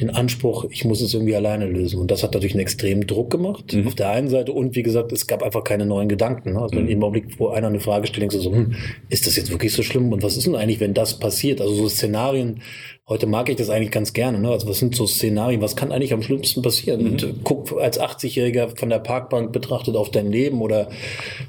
[0.00, 2.00] den Anspruch, ich muss es irgendwie alleine lösen.
[2.00, 3.86] Und das hat natürlich einen extremen Druck gemacht mhm.
[3.86, 4.52] auf der einen Seite.
[4.52, 6.54] Und wie gesagt, es gab einfach keine neuen Gedanken.
[6.54, 6.60] Ne?
[6.60, 6.88] Also mhm.
[6.88, 8.74] im Augenblick, wo einer eine Frage stellt, denkst du so, hm,
[9.10, 10.12] ist das jetzt wirklich so schlimm?
[10.12, 11.60] Und was ist denn eigentlich, wenn das passiert?
[11.60, 12.60] Also so Szenarien,
[13.06, 14.38] Heute mag ich das eigentlich ganz gerne.
[14.38, 14.48] Ne?
[14.48, 15.60] Also was sind so Szenarien?
[15.60, 17.02] Was kann eigentlich am schlimmsten passieren?
[17.02, 17.10] Mhm.
[17.10, 20.88] Und äh, guck als 80-Jähriger von der Parkbank betrachtet auf dein Leben oder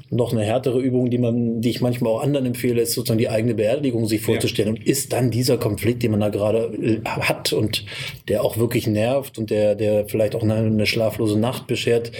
[0.09, 3.29] noch eine härtere Übung, die man, die ich manchmal auch anderen empfehle, ist sozusagen die
[3.29, 4.75] eigene Beerdigung sich vorzustellen.
[4.75, 4.81] Ja.
[4.81, 7.85] Und ist dann dieser Konflikt, den man da gerade äh, hat und
[8.27, 12.11] der auch wirklich nervt und der, der vielleicht auch eine, eine schlaflose Nacht beschert,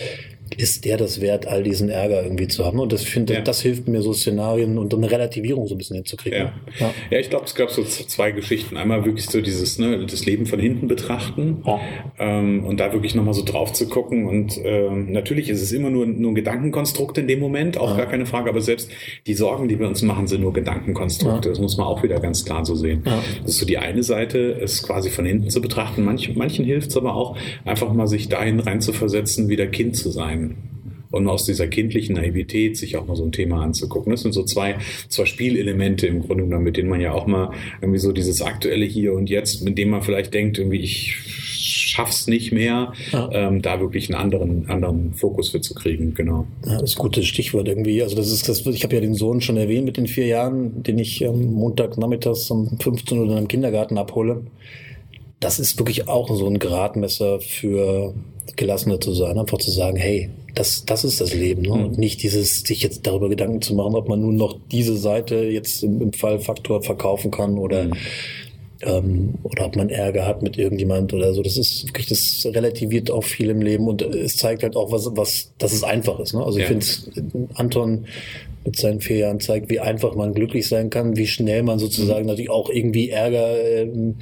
[0.57, 2.79] ist der das wert, all diesen Ärger irgendwie zu haben?
[2.79, 3.41] Und das finde, ja.
[3.41, 6.39] das hilft mir so Szenarien und eine Relativierung so ein bisschen hinzukriegen.
[6.39, 6.93] Ja, ja.
[7.11, 8.77] ja ich glaube, es gab so zwei Geschichten.
[8.77, 11.79] Einmal wirklich so dieses, ne, das Leben von hinten betrachten ja.
[12.19, 14.25] ähm, und da wirklich nochmal so drauf zu gucken.
[14.25, 18.07] Und ähm, natürlich ist es immer nur, nur ein Gedankenkonstrukt in dem Moment, auch gar
[18.07, 18.89] keine Frage, aber selbst
[19.27, 21.49] die Sorgen, die wir uns machen, sind nur Gedankenkonstrukte.
[21.49, 23.03] Das muss man auch wieder ganz klar so sehen.
[23.03, 26.03] Das ist so die eine Seite, es quasi von hinten zu betrachten.
[26.03, 30.44] Manch, manchen hilft es aber auch, einfach mal sich dahin reinzuversetzen, wieder Kind zu sein
[31.11, 34.11] und aus dieser kindlichen Naivität sich auch mal so ein Thema anzugucken.
[34.11, 34.75] Das sind so zwei,
[35.07, 38.85] zwei Spielelemente im Grunde genommen, mit denen man ja auch mal irgendwie so dieses aktuelle
[38.85, 41.15] Hier und Jetzt, mit dem man vielleicht denkt, irgendwie ich
[41.95, 43.29] schaff's nicht mehr, ja.
[43.31, 46.45] ähm, da wirklich einen anderen, anderen Fokus für zu kriegen, genau.
[46.65, 48.03] Ja, das ist ein gutes Stichwort irgendwie.
[48.03, 50.83] Also das ist das, ich habe ja den Sohn schon erwähnt mit den vier Jahren,
[50.83, 54.43] den ich ähm, Montagnachmittags um 15 Uhr im Kindergarten abhole.
[55.45, 58.15] Das ist wirklich auch so ein Gradmesser für
[58.55, 61.61] gelassener zu sein, einfach zu sagen, hey, das, das ist das Leben.
[61.61, 61.73] Ne?
[61.73, 65.35] Und nicht dieses, sich jetzt darüber Gedanken zu machen, ob man nun noch diese Seite
[65.35, 67.93] jetzt im, im Fall Faktor verkaufen kann oder, mhm.
[68.81, 71.43] ähm, oder ob man Ärger hat mit irgendjemand oder so.
[71.43, 75.11] Das ist wirklich, das relativiert auch viel im Leben und es zeigt halt auch, was,
[75.15, 76.33] was, dass es einfach ist.
[76.33, 76.43] Ne?
[76.43, 76.63] Also ja.
[76.63, 78.07] ich finde, Anton
[78.63, 82.21] mit seinen vier Jahren zeigt, wie einfach man glücklich sein kann, wie schnell man sozusagen
[82.21, 82.29] mhm.
[82.29, 84.15] natürlich auch irgendwie Ärger ähm,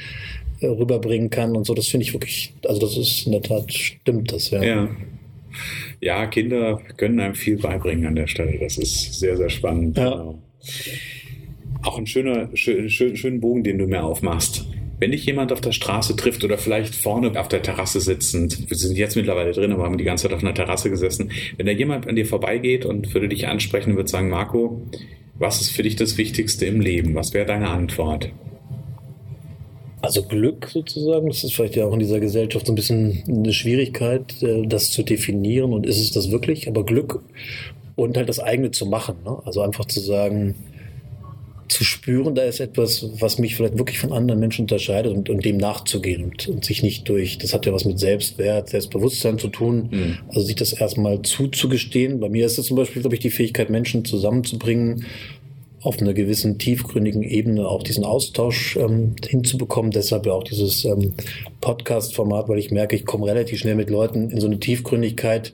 [0.72, 1.74] rüberbringen kann und so.
[1.74, 4.64] Das finde ich wirklich, also das ist in der Tat, stimmt das, ja.
[4.64, 4.90] Ja.
[6.02, 8.58] Ja, Kinder können einem viel beibringen an der Stelle.
[8.60, 9.98] Das ist sehr, sehr spannend.
[9.98, 10.10] Ja.
[10.10, 10.40] Genau.
[11.84, 14.66] Auch ein schöner, schön, schön, schönen Bogen, den du mir aufmachst.
[15.00, 18.78] Wenn dich jemand auf der Straße trifft oder vielleicht vorne auf der Terrasse sitzend, wir
[18.78, 21.74] sind jetzt mittlerweile drin, aber haben die ganze Zeit auf einer Terrasse gesessen, wenn da
[21.74, 24.82] jemand an dir vorbeigeht und würde dich ansprechen und würde sagen, Marco,
[25.38, 27.16] was ist für dich das Wichtigste im Leben?
[27.16, 28.32] Was wäre deine Antwort?
[30.04, 33.54] Also Glück sozusagen, das ist vielleicht ja auch in dieser Gesellschaft so ein bisschen eine
[33.54, 36.68] Schwierigkeit, äh, das zu definieren und ist es das wirklich?
[36.68, 37.22] Aber Glück
[37.96, 39.16] und halt das eigene zu machen.
[39.24, 39.38] Ne?
[39.46, 40.56] Also einfach zu sagen,
[41.70, 45.46] zu spüren, da ist etwas, was mich vielleicht wirklich von anderen Menschen unterscheidet und, und
[45.46, 49.48] dem nachzugehen und, und, sich nicht durch, das hat ja was mit Selbstwert, Selbstbewusstsein zu
[49.48, 50.18] tun, mhm.
[50.28, 52.20] also sich das erstmal zuzugestehen.
[52.20, 55.06] Bei mir ist es zum Beispiel, glaube ich, die Fähigkeit, Menschen zusammenzubringen
[55.84, 59.92] auf einer gewissen tiefgründigen Ebene auch diesen Austausch ähm, hinzubekommen.
[59.92, 61.14] Deshalb ja auch dieses ähm,
[61.60, 65.54] Podcast-Format, weil ich merke, ich komme relativ schnell mit Leuten in so eine Tiefgründigkeit,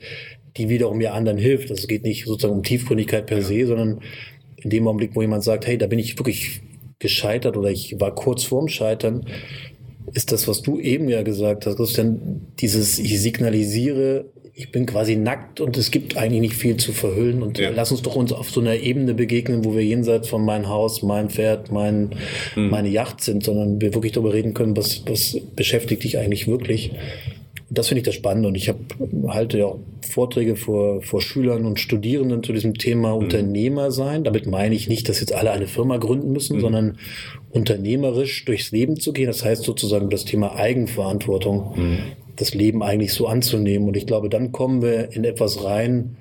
[0.55, 1.71] die wiederum mir anderen hilft.
[1.71, 4.01] Also es geht nicht sozusagen um Tiefgründigkeit per se, sondern
[4.57, 6.61] in dem Augenblick, wo jemand sagt, hey, da bin ich wirklich
[6.99, 9.25] gescheitert oder ich war kurz vorm Scheitern,
[10.13, 14.25] ist das, was du eben ja gesagt hast, Christian, dieses, ich signalisiere,
[14.59, 17.69] ich bin quasi nackt und es gibt eigentlich nicht viel zu verhüllen und ja.
[17.69, 21.01] lass uns doch uns auf so einer Ebene begegnen, wo wir jenseits von mein Haus,
[21.01, 22.09] mein Pferd, mein,
[22.55, 22.69] hm.
[22.69, 26.91] meine Yacht sind, sondern wir wirklich darüber reden können, was, was beschäftigt dich eigentlich wirklich.
[27.69, 28.75] Und das finde ich das Spannende und ich hab,
[29.29, 33.23] halte ja auch Vorträge vor, vor Schülern und Studierenden zu diesem Thema mhm.
[33.23, 34.25] Unternehmer sein.
[34.25, 36.61] Damit meine ich nicht, dass jetzt alle eine Firma gründen müssen, mhm.
[36.61, 36.97] sondern
[37.49, 39.27] unternehmerisch durchs Leben zu gehen.
[39.27, 41.75] Das heißt sozusagen das Thema Eigenverantwortung.
[42.39, 43.87] Das Leben eigentlich so anzunehmen.
[43.87, 46.17] Und ich glaube, dann kommen wir in etwas rein,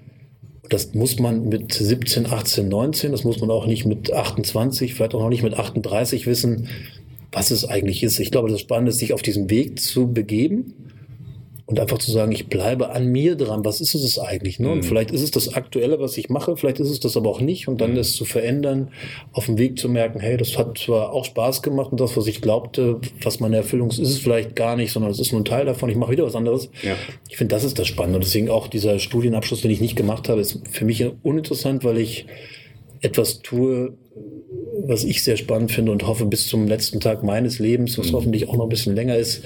[0.69, 5.15] das muss man mit 17, 18, 19, das muss man auch nicht mit 28, vielleicht
[5.15, 6.69] auch noch nicht mit 38 wissen,
[7.33, 8.19] was es eigentlich ist.
[8.19, 10.88] Ich glaube, das Spannende ist, sich auf diesen Weg zu begeben
[11.69, 13.63] und einfach zu sagen, ich bleibe an mir dran.
[13.63, 14.59] Was ist es eigentlich?
[14.59, 14.71] Ne?
[14.71, 14.83] Und mhm.
[14.85, 17.69] vielleicht ist es das Aktuelle, was ich mache, vielleicht ist es das aber auch nicht.
[17.69, 17.99] Und dann mhm.
[17.99, 18.89] es zu verändern,
[19.33, 22.27] auf dem Weg zu merken, hey, das hat zwar auch Spaß gemacht und das, was
[22.27, 25.43] ich glaubte, was meine Erfüllung ist, ist es vielleicht gar nicht, sondern es ist nur
[25.43, 25.91] ein Teil davon.
[25.91, 26.71] Ich mache wieder was anderes.
[26.83, 26.95] Ja.
[27.29, 28.17] Ich finde, das ist das Spannende.
[28.17, 31.99] Und deswegen auch dieser Studienabschluss, den ich nicht gemacht habe, ist für mich uninteressant, weil
[31.99, 32.25] ich
[33.03, 33.93] etwas tue,
[34.87, 38.17] was ich sehr spannend finde und hoffe bis zum letzten Tag meines Lebens, was mhm.
[38.17, 39.43] hoffentlich auch noch ein bisschen länger ist,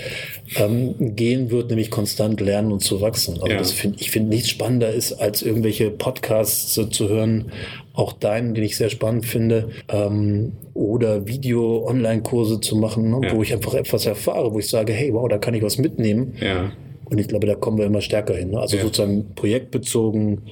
[0.57, 3.35] ähm, gehen wird, nämlich konstant lernen und zu wachsen.
[3.35, 3.59] Also ja.
[3.59, 7.53] das find, ich finde nichts spannender ist, als irgendwelche Podcasts zu, zu hören,
[7.95, 13.37] auch deinen, den ich sehr spannend finde, ähm, oder Video-Online-Kurse zu machen, ne, ja.
[13.37, 16.35] wo ich einfach etwas erfahre, wo ich sage, hey, wow, da kann ich was mitnehmen.
[16.41, 16.73] Ja.
[17.05, 18.53] Und ich glaube, da kommen wir immer stärker hin.
[18.53, 18.61] Ne?
[18.61, 20.43] Also sozusagen projektbezogen,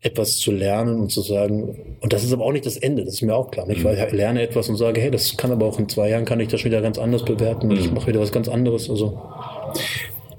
[0.00, 3.14] etwas zu lernen und zu sagen, und das ist aber auch nicht das Ende, das
[3.14, 3.68] ist mir auch klar.
[3.68, 4.16] Ich mhm.
[4.16, 6.64] lerne etwas und sage, hey, das kann aber auch in zwei Jahren, kann ich das
[6.64, 7.94] wieder ganz anders bewerten und ich mhm.
[7.94, 8.90] mache wieder was ganz anderes.
[8.90, 9.20] Also.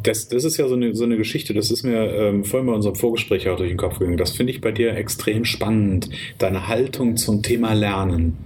[0.04, 2.74] Das, das ist ja so eine, so eine Geschichte, das ist mir ähm, vorhin bei
[2.74, 4.18] unserem Vorgespräch auch durch den Kopf gegangen.
[4.18, 8.38] Das finde ich bei dir extrem spannend, deine Haltung zum Thema Lernen.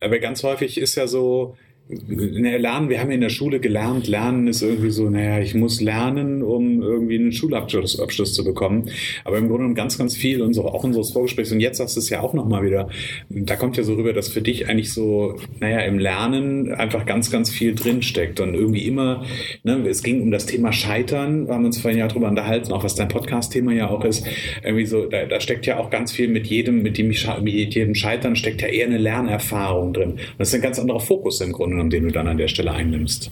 [0.00, 1.56] Aber ganz häufig ist ja so,
[1.88, 5.80] naja, lernen, wir haben in der Schule gelernt, lernen ist irgendwie so, naja, ich muss
[5.80, 8.90] lernen, um irgendwie einen Schulabschluss Abschluss zu bekommen.
[9.24, 12.00] Aber im Grunde genommen ganz, ganz viel, so, auch unseres Vorgesprächs, und jetzt sagst du
[12.00, 12.90] es ja auch nochmal wieder,
[13.30, 17.30] da kommt ja so rüber, dass für dich eigentlich so, naja, im Lernen einfach ganz,
[17.30, 18.40] ganz viel drinsteckt.
[18.40, 19.24] Und irgendwie immer,
[19.64, 22.96] ne, es ging um das Thema Scheitern, haben uns vorhin ja drüber unterhalten, auch was
[22.96, 24.26] dein Podcast-Thema ja auch ist,
[24.62, 27.94] irgendwie so, da, da steckt ja auch ganz viel mit jedem, mit dem, mit jedem
[27.94, 30.10] Scheitern steckt ja eher eine Lernerfahrung drin.
[30.10, 32.48] Und das ist ein ganz anderer Fokus im Grunde genommen, den du dann an der
[32.48, 33.30] Stelle einnimmst.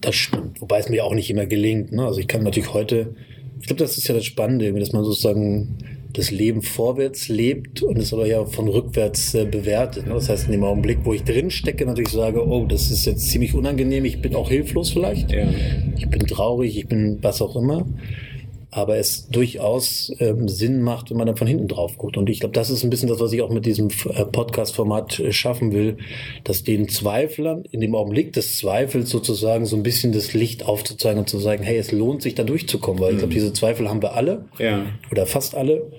[0.00, 1.92] Das stimmt, wobei es mir auch nicht immer gelingt.
[1.92, 2.04] Ne?
[2.04, 3.14] Also ich kann natürlich heute,
[3.60, 5.78] ich glaube, das ist ja das Spannende, dass man sozusagen
[6.12, 10.06] das Leben vorwärts lebt und es aber ja von rückwärts äh, bewertet.
[10.06, 10.14] Ne?
[10.14, 13.28] Das heißt, in dem Augenblick, wo ich drin stecke, natürlich sage, oh, das ist jetzt
[13.28, 15.48] ziemlich unangenehm, ich bin auch hilflos vielleicht, ja.
[15.96, 17.86] ich bin traurig, ich bin was auch immer
[18.70, 22.16] aber es durchaus ähm, Sinn macht, wenn man dann von hinten drauf guckt.
[22.16, 25.20] Und ich glaube, das ist ein bisschen das, was ich auch mit diesem äh, Podcast-Format
[25.20, 25.96] äh, schaffen will,
[26.44, 31.20] dass den Zweiflern in dem Augenblick des Zweifels sozusagen so ein bisschen das Licht aufzuzeigen
[31.20, 33.16] und zu sagen, hey, es lohnt sich da durchzukommen, weil mhm.
[33.16, 34.84] ich glaube, diese Zweifel haben wir alle ja.
[35.10, 35.90] oder fast alle.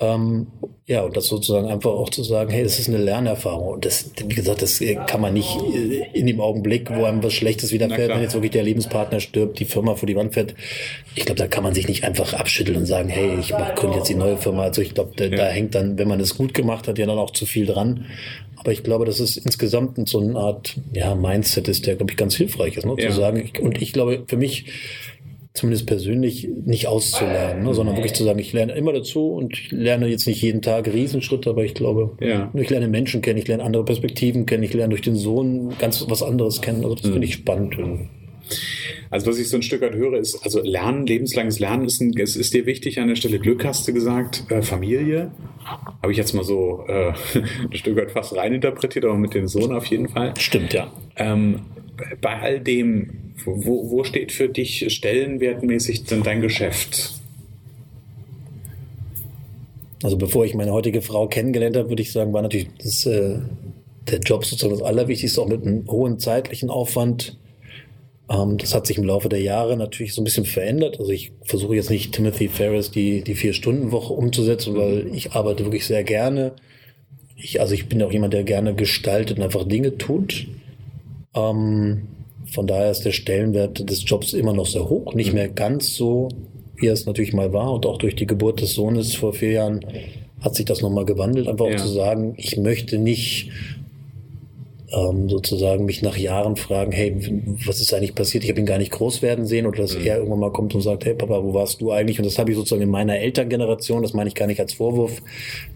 [0.00, 0.48] Ähm,
[0.86, 3.68] ja, und das sozusagen einfach auch zu sagen, hey, das ist eine Lernerfahrung.
[3.68, 7.32] Und das, wie gesagt, das kann man nicht äh, in dem Augenblick, wo einem was
[7.32, 10.54] Schlechtes widerfährt, wenn jetzt wirklich der Lebenspartner stirbt, die Firma vor die Wand fährt.
[11.14, 14.08] Ich glaube, da kann man sich nicht einfach abschütteln und sagen, hey, ich gründe jetzt
[14.08, 14.64] die neue Firma.
[14.64, 15.36] Also ich glaube, da, ja.
[15.36, 18.06] da hängt dann, wenn man es gut gemacht hat, ja dann auch zu viel dran.
[18.56, 22.16] Aber ich glaube, dass es insgesamt so eine Art ja, Mindset ist, der, glaube ich,
[22.16, 22.84] ganz hilfreich ist.
[22.84, 22.94] Ne?
[22.98, 23.10] Ja.
[23.10, 24.66] Zu sagen, und ich glaube, für mich
[25.54, 29.70] zumindest persönlich nicht auszulernen, ne, sondern wirklich zu sagen, ich lerne immer dazu und ich
[29.70, 32.50] lerne jetzt nicht jeden Tag Riesenschritte, aber ich glaube, ja.
[32.54, 36.04] ich lerne Menschen kennen, ich lerne andere Perspektiven kennen, ich lerne durch den Sohn ganz
[36.08, 36.82] was anderes kennen.
[36.82, 37.12] Also das mhm.
[37.12, 37.76] finde ich spannend.
[39.10, 42.12] Also was ich so ein Stück weit höre, ist, also Lernen, lebenslanges Lernen ist, ein,
[42.14, 43.38] ist, ist dir wichtig an der Stelle.
[43.38, 45.30] Glück hast du gesagt, äh, Familie.
[46.02, 47.12] Habe ich jetzt mal so äh,
[47.70, 50.34] ein Stück weit fast reininterpretiert, aber mit dem Sohn auf jeden Fall.
[50.36, 50.92] Stimmt, ja.
[51.14, 51.60] Ähm,
[52.20, 57.14] bei all dem, wo, wo steht für dich stellenwertmäßig denn dein Geschäft?
[60.02, 63.38] Also bevor ich meine heutige Frau kennengelernt habe, würde ich sagen, war natürlich das, äh,
[64.10, 67.38] der Job sozusagen das Allerwichtigste, auch mit einem hohen zeitlichen Aufwand.
[68.28, 71.00] Ähm, das hat sich im Laufe der Jahre natürlich so ein bisschen verändert.
[71.00, 75.86] Also ich versuche jetzt nicht Timothy Ferris die, die Vier-Stunden-Woche umzusetzen, weil ich arbeite wirklich
[75.86, 76.52] sehr gerne.
[77.36, 80.46] Ich, also ich bin auch jemand, der gerne gestaltet und einfach Dinge tut.
[81.34, 82.08] Ähm,
[82.52, 85.34] von daher ist der Stellenwert des Jobs immer noch sehr hoch, nicht mhm.
[85.34, 86.28] mehr ganz so,
[86.76, 87.72] wie es natürlich mal war.
[87.72, 89.84] Und auch durch die Geburt des Sohnes vor vier Jahren
[90.40, 91.48] hat sich das nochmal gewandelt.
[91.48, 91.74] Einfach ja.
[91.74, 93.50] auch zu sagen, ich möchte nicht
[94.94, 97.16] ähm, sozusagen mich nach Jahren fragen, hey,
[97.66, 98.44] was ist eigentlich passiert?
[98.44, 100.06] Ich habe ihn gar nicht groß werden sehen oder dass mhm.
[100.06, 102.18] er irgendwann mal kommt und sagt, hey Papa, wo warst du eigentlich?
[102.18, 105.22] Und das habe ich sozusagen in meiner Elterngeneration, das meine ich gar nicht als Vorwurf.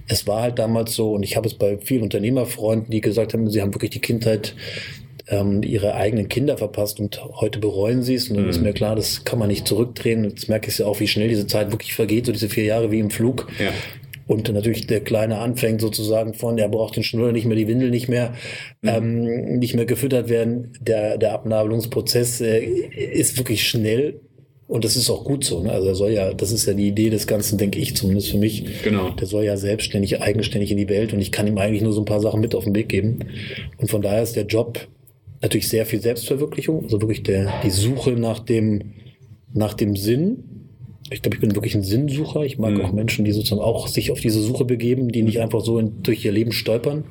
[0.07, 3.50] Es war halt damals so und ich habe es bei vielen Unternehmerfreunden, die gesagt haben,
[3.50, 4.54] sie haben wirklich die Kindheit
[5.30, 8.28] ähm, ihre eigenen Kinder verpasst und heute bereuen sie es.
[8.28, 8.50] Und dann mhm.
[8.50, 10.24] ist mir klar, das kann man nicht zurückdrehen.
[10.24, 12.90] Jetzt merke ich ja auch, wie schnell diese Zeit wirklich vergeht, so diese vier Jahre
[12.90, 13.48] wie im Flug.
[13.58, 13.70] Ja.
[14.26, 17.90] Und natürlich der Kleine anfängt sozusagen von, er braucht den Schnuller nicht mehr, die Windel
[17.90, 18.34] nicht mehr,
[18.82, 18.88] mhm.
[18.88, 20.72] ähm, nicht mehr gefüttert werden.
[20.80, 24.20] Der, der Abnabelungsprozess äh, ist wirklich schnell
[24.66, 25.62] und das ist auch gut so.
[25.62, 25.72] Ne?
[25.72, 28.36] Also er soll ja, das ist ja die Idee des Ganzen, denke ich zumindest für
[28.36, 28.82] mich.
[28.84, 29.10] Genau.
[29.10, 32.02] Der soll ja selbstständig, eigenständig in die Welt und ich kann ihm eigentlich nur so
[32.02, 33.20] ein paar Sachen mit auf den Weg geben.
[33.78, 34.86] Und von daher ist der Job
[35.40, 38.94] natürlich sehr viel Selbstverwirklichung, also wirklich der, die Suche nach dem,
[39.53, 40.44] nach dem Sinn.
[41.11, 42.42] Ich glaube, ich bin wirklich ein Sinnsucher.
[42.42, 42.81] Ich mag mhm.
[42.83, 46.03] auch Menschen, die sozusagen auch sich auf diese Suche begeben, die nicht einfach so in,
[46.03, 47.05] durch ihr Leben stolpern.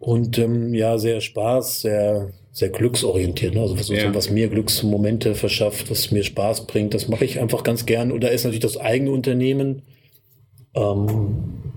[0.00, 3.54] Und ähm, ja, sehr Spaß, sehr sehr glücksorientiert.
[3.54, 3.60] Ne?
[3.60, 4.12] Also was, ja.
[4.14, 8.10] was mir Glücksmomente verschafft, was mir Spaß bringt, das mache ich einfach ganz gern.
[8.10, 9.82] Und da ist natürlich das eigene Unternehmen
[10.74, 11.67] ähm,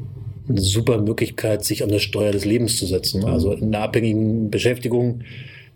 [0.47, 3.25] eine super Möglichkeit, sich an der Steuer des Lebens zu setzen.
[3.25, 5.23] Also in einer abhängigen Beschäftigung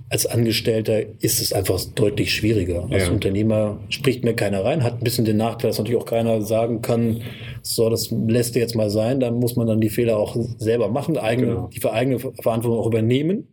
[0.10, 2.88] als Angestellter ist es einfach deutlich schwieriger.
[2.92, 3.12] Als ja.
[3.12, 6.82] Unternehmer spricht mir keiner rein, hat ein bisschen den Nachteil, dass natürlich auch keiner sagen
[6.82, 7.22] kann,
[7.64, 10.90] so, das lässt dir jetzt mal sein, dann muss man dann die Fehler auch selber
[10.90, 11.70] machen, eigene, genau.
[11.74, 13.48] die eigene Verantwortung auch übernehmen.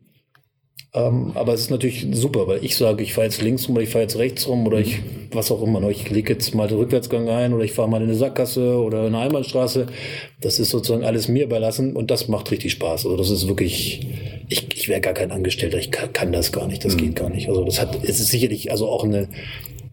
[0.94, 3.82] Ähm, aber es ist natürlich super, weil ich sage, ich fahre jetzt links rum oder
[3.82, 4.98] ich fahre jetzt rechts rum oder ich,
[5.30, 8.02] was auch immer, ne, ich lege jetzt mal den Rückwärtsgang ein oder ich fahre mal
[8.02, 9.86] in eine Sackgasse oder in eine Einbahnstraße.
[10.42, 13.06] Das ist sozusagen alles mir überlassen und das macht richtig Spaß.
[13.06, 14.06] Also das ist wirklich,
[14.50, 16.98] ich, ich wäre gar kein Angestellter, ich kann, kann das gar nicht, das mhm.
[16.98, 17.48] geht gar nicht.
[17.48, 19.28] Also das hat, es ist sicherlich also auch eine,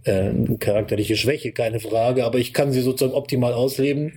[0.03, 4.11] äh, eine charakterliche Schwäche, keine Frage, aber ich kann sie sozusagen optimal ausleben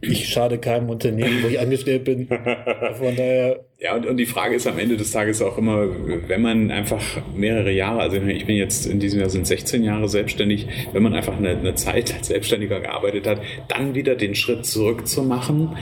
[0.00, 2.28] ich schade keinem Unternehmen, wo ich angestellt bin.
[2.28, 3.64] Von daher.
[3.78, 5.86] Ja, und, und die Frage ist am Ende des Tages auch immer,
[6.28, 7.02] wenn man einfach
[7.34, 11.14] mehrere Jahre, also ich bin jetzt in diesem Jahr sind 16 Jahre selbstständig, wenn man
[11.14, 15.76] einfach eine, eine Zeit als Selbstständiger gearbeitet hat, dann wieder den Schritt zurück zu machen,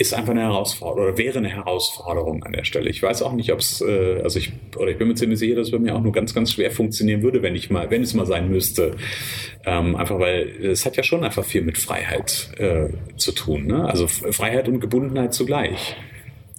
[0.00, 2.88] ist einfach eine Herausforderung oder wäre eine Herausforderung an der Stelle.
[2.88, 5.56] Ich weiß auch nicht, ob es, äh, also ich, oder ich bin mir ziemlich sicher,
[5.56, 8.02] dass es bei mir auch nur ganz, ganz schwer funktionieren würde, wenn ich mal, wenn
[8.02, 8.96] es mal sein müsste.
[9.66, 13.66] Ähm, einfach weil es hat ja schon einfach viel mit Freiheit äh, zu tun.
[13.66, 13.84] Ne?
[13.84, 15.96] Also Freiheit und Gebundenheit zugleich.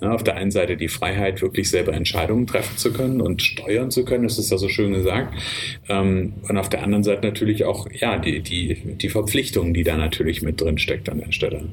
[0.02, 3.90] Ja, auf der einen Seite die Freiheit, wirklich selber Entscheidungen treffen zu können und steuern
[3.90, 5.34] zu können, das ist ja so schön gesagt.
[5.90, 9.98] Ähm, und auf der anderen Seite natürlich auch ja, die, die, die Verpflichtung, die da
[9.98, 11.70] natürlich mit drin steckt an der Stelle.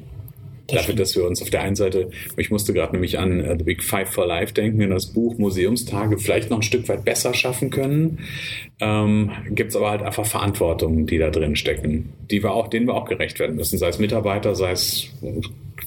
[0.71, 3.55] Das dafür, dass wir uns auf der einen Seite, ich musste gerade nämlich an uh,
[3.57, 7.05] The Big Five for Life denken, in das Buch Museumstage vielleicht noch ein Stück weit
[7.05, 8.19] besser schaffen können,
[8.79, 12.87] ähm, gibt es aber halt einfach Verantwortungen, die da drin stecken, die wir auch, denen
[12.87, 15.09] wir auch gerecht werden müssen, sei es Mitarbeiter, sei es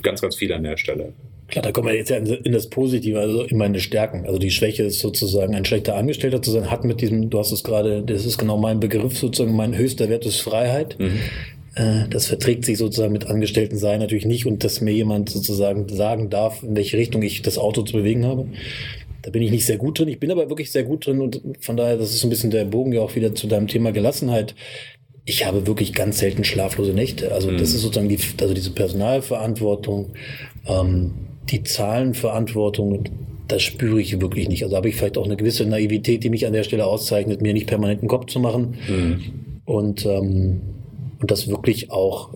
[0.02, 1.12] ganz, ganz viel an der Stelle.
[1.52, 4.24] Klar, da kommen wir jetzt ja in das Positive, also in meine Stärken.
[4.24, 7.52] Also die Schwäche ist sozusagen ein schlechter Angestellter zu sein, hat mit diesem, du hast
[7.52, 10.98] es gerade, das ist genau mein Begriff, sozusagen mein höchster Wert ist Freiheit.
[10.98, 11.20] Mhm.
[11.74, 15.88] Äh, das verträgt sich sozusagen mit Angestellten sein natürlich nicht und dass mir jemand sozusagen
[15.88, 18.46] sagen darf, in welche Richtung ich das Auto zu bewegen habe.
[19.22, 20.08] Da bin ich nicht sehr gut drin.
[20.08, 22.50] Ich bin aber wirklich sehr gut drin und von daher, das ist so ein bisschen
[22.50, 24.54] der Bogen ja auch wieder zu deinem Thema Gelassenheit.
[25.24, 27.32] Ich habe wirklich ganz selten schlaflose Nächte.
[27.32, 27.58] Also mhm.
[27.58, 30.10] das ist sozusagen die, also diese Personalverantwortung,
[30.66, 31.12] ähm,
[31.48, 33.04] die Zahlenverantwortung,
[33.46, 34.64] das spüre ich wirklich nicht.
[34.64, 37.52] Also habe ich vielleicht auch eine gewisse Naivität, die mich an der Stelle auszeichnet, mir
[37.52, 38.74] nicht permanent einen Kopf zu machen.
[38.88, 39.20] Mhm.
[39.64, 40.60] Und ähm,
[41.22, 42.30] und das wirklich auch,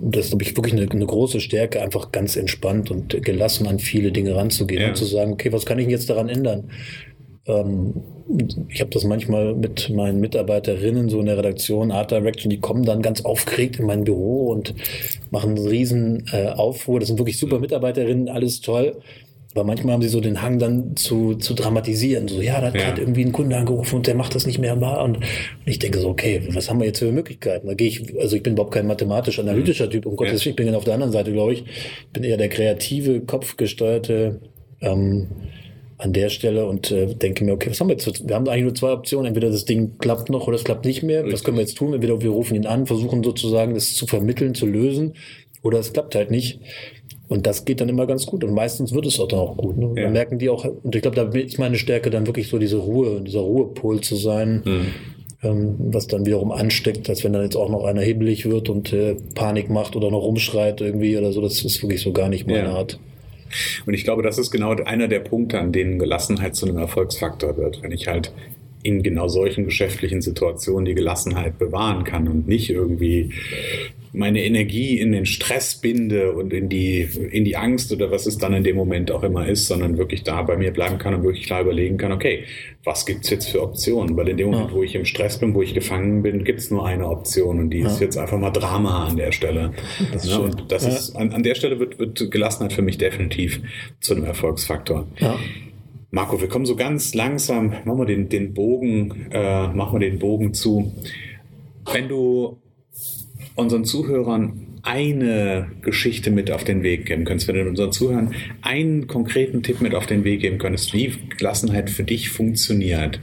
[0.00, 3.78] das ist, glaube ich, wirklich eine, eine, große Stärke, einfach ganz entspannt und gelassen an
[3.78, 4.88] viele Dinge ranzugehen ja.
[4.88, 6.70] und zu sagen, okay, was kann ich jetzt daran ändern?
[7.46, 7.94] Ähm,
[8.68, 12.84] ich habe das manchmal mit meinen Mitarbeiterinnen so in der Redaktion, Art Direction, die kommen
[12.84, 14.74] dann ganz aufgeregt in mein Büro und
[15.30, 16.98] machen einen riesen äh, Aufruhr.
[16.98, 18.96] Das sind wirklich super Mitarbeiterinnen, alles toll.
[19.54, 22.28] Aber manchmal haben sie so den Hang dann zu, zu dramatisieren.
[22.28, 22.82] So, ja, da hat ja.
[22.82, 25.04] gerade irgendwie ein Kunde angerufen und der macht das nicht mehr wahr.
[25.04, 25.18] Und
[25.66, 27.66] ich denke so, okay, was haben wir jetzt für Möglichkeiten?
[27.66, 30.52] Da gehe ich, also ich bin überhaupt kein mathematisch-analytischer Typ, um Gottes Willen.
[30.52, 31.64] Ich bin dann auf der anderen Seite, glaube ich,
[32.12, 34.40] bin eher der kreative, kopfgesteuerte,
[34.80, 35.28] ähm,
[36.02, 38.26] an der Stelle und äh, denke mir, okay, was haben wir jetzt?
[38.26, 39.26] Wir haben eigentlich nur zwei Optionen.
[39.26, 41.20] Entweder das Ding klappt noch oder es klappt nicht mehr.
[41.20, 41.34] Richtig.
[41.34, 41.94] Was können wir jetzt tun?
[41.94, 45.14] Entweder wir rufen ihn an, versuchen sozusagen das zu vermitteln, zu lösen
[45.62, 46.60] oder es klappt halt nicht.
[47.32, 48.44] Und das geht dann immer ganz gut.
[48.44, 49.78] Und meistens wird es auch dann auch gut.
[49.78, 49.94] Ne?
[49.96, 50.02] Ja.
[50.02, 52.76] Dann merken die auch, und ich glaube, da ist meine Stärke dann wirklich so diese
[52.76, 54.62] Ruhe, dieser Ruhepol zu sein.
[54.66, 54.86] Mhm.
[55.42, 58.92] Ähm, was dann wiederum ansteckt, als wenn dann jetzt auch noch einer hibbelig wird und
[58.92, 61.40] äh, Panik macht oder noch rumschreit irgendwie oder so.
[61.40, 62.74] Das ist wirklich so gar nicht meine ja.
[62.74, 63.00] Art.
[63.86, 67.56] Und ich glaube, das ist genau einer der Punkte, an denen Gelassenheit zu einem Erfolgsfaktor
[67.56, 67.82] wird.
[67.82, 68.30] Wenn ich halt
[68.82, 73.30] in genau solchen geschäftlichen Situationen die Gelassenheit bewahren kann und nicht irgendwie
[74.14, 78.36] meine Energie in den Stress binde und in die, in die Angst oder was es
[78.36, 81.22] dann in dem Moment auch immer ist, sondern wirklich da bei mir bleiben kann und
[81.22, 82.44] wirklich klar überlegen kann, okay,
[82.84, 84.14] was gibt's jetzt für Optionen?
[84.16, 84.76] Weil in dem Moment, ja.
[84.76, 87.80] wo ich im Stress bin, wo ich gefangen bin, gibt's nur eine Option und die
[87.80, 87.86] ja.
[87.86, 89.72] ist jetzt einfach mal Drama an der Stelle.
[90.12, 93.62] Das ja, und das ist, an, an der Stelle wird, wird Gelassenheit für mich definitiv
[94.00, 95.06] zu einem Erfolgsfaktor.
[95.20, 95.38] Ja.
[96.14, 100.18] Marco, wir kommen so ganz langsam, machen wir den, den Bogen, äh, machen wir den
[100.18, 100.92] Bogen zu.
[101.90, 102.60] Wenn du
[103.54, 109.06] unseren Zuhörern eine Geschichte mit auf den Weg geben könntest, wenn du unseren Zuhörern einen
[109.06, 113.18] konkreten Tipp mit auf den Weg geben könntest, wie Gelassenheit für dich funktioniert,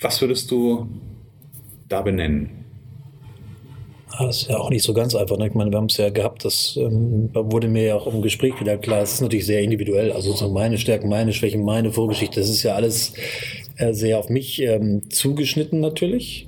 [0.00, 0.88] was würdest du
[1.90, 2.59] da benennen?
[4.18, 5.38] Das ist ja auch nicht so ganz einfach.
[5.38, 5.46] Ne?
[5.46, 8.60] Ich meine, wir haben es ja gehabt, das ähm, wurde mir ja auch im Gespräch
[8.60, 10.12] wieder klar, es ist natürlich sehr individuell.
[10.12, 13.12] Also so meine Stärken, meine Schwächen, meine Vorgeschichte, das ist ja alles
[13.76, 16.46] äh, sehr auf mich ähm, zugeschnitten natürlich.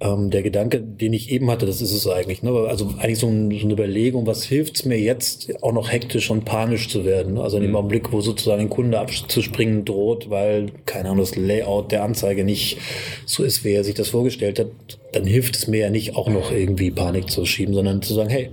[0.00, 2.42] Ähm, der Gedanke, den ich eben hatte, das ist es eigentlich.
[2.42, 2.50] Ne?
[2.50, 6.30] Also eigentlich so, ein, so eine Überlegung, was hilft es mir jetzt, auch noch hektisch
[6.30, 7.36] und panisch zu werden?
[7.36, 7.76] Also in dem mhm.
[7.76, 12.78] Augenblick, wo sozusagen ein Kunde abzuspringen droht, weil, keine Ahnung, das Layout der Anzeige nicht
[13.26, 14.68] so ist, wie er sich das vorgestellt hat,
[15.12, 18.30] dann hilft es mir ja nicht, auch noch irgendwie Panik zu schieben, sondern zu sagen,
[18.30, 18.50] hey,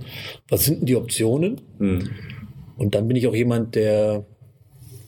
[0.48, 1.62] was sind denn die Optionen?
[1.78, 2.10] Mhm.
[2.76, 4.26] Und dann bin ich auch jemand, der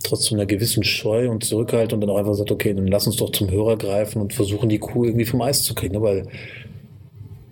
[0.02, 3.30] trotz einer gewissen Scheu und Zurückhaltung dann auch einfach sagt, okay, dann lass uns doch
[3.30, 5.94] zum Hörer greifen und versuchen, die Kuh irgendwie vom Eis zu kriegen.
[5.94, 6.02] Ne?
[6.02, 6.26] Weil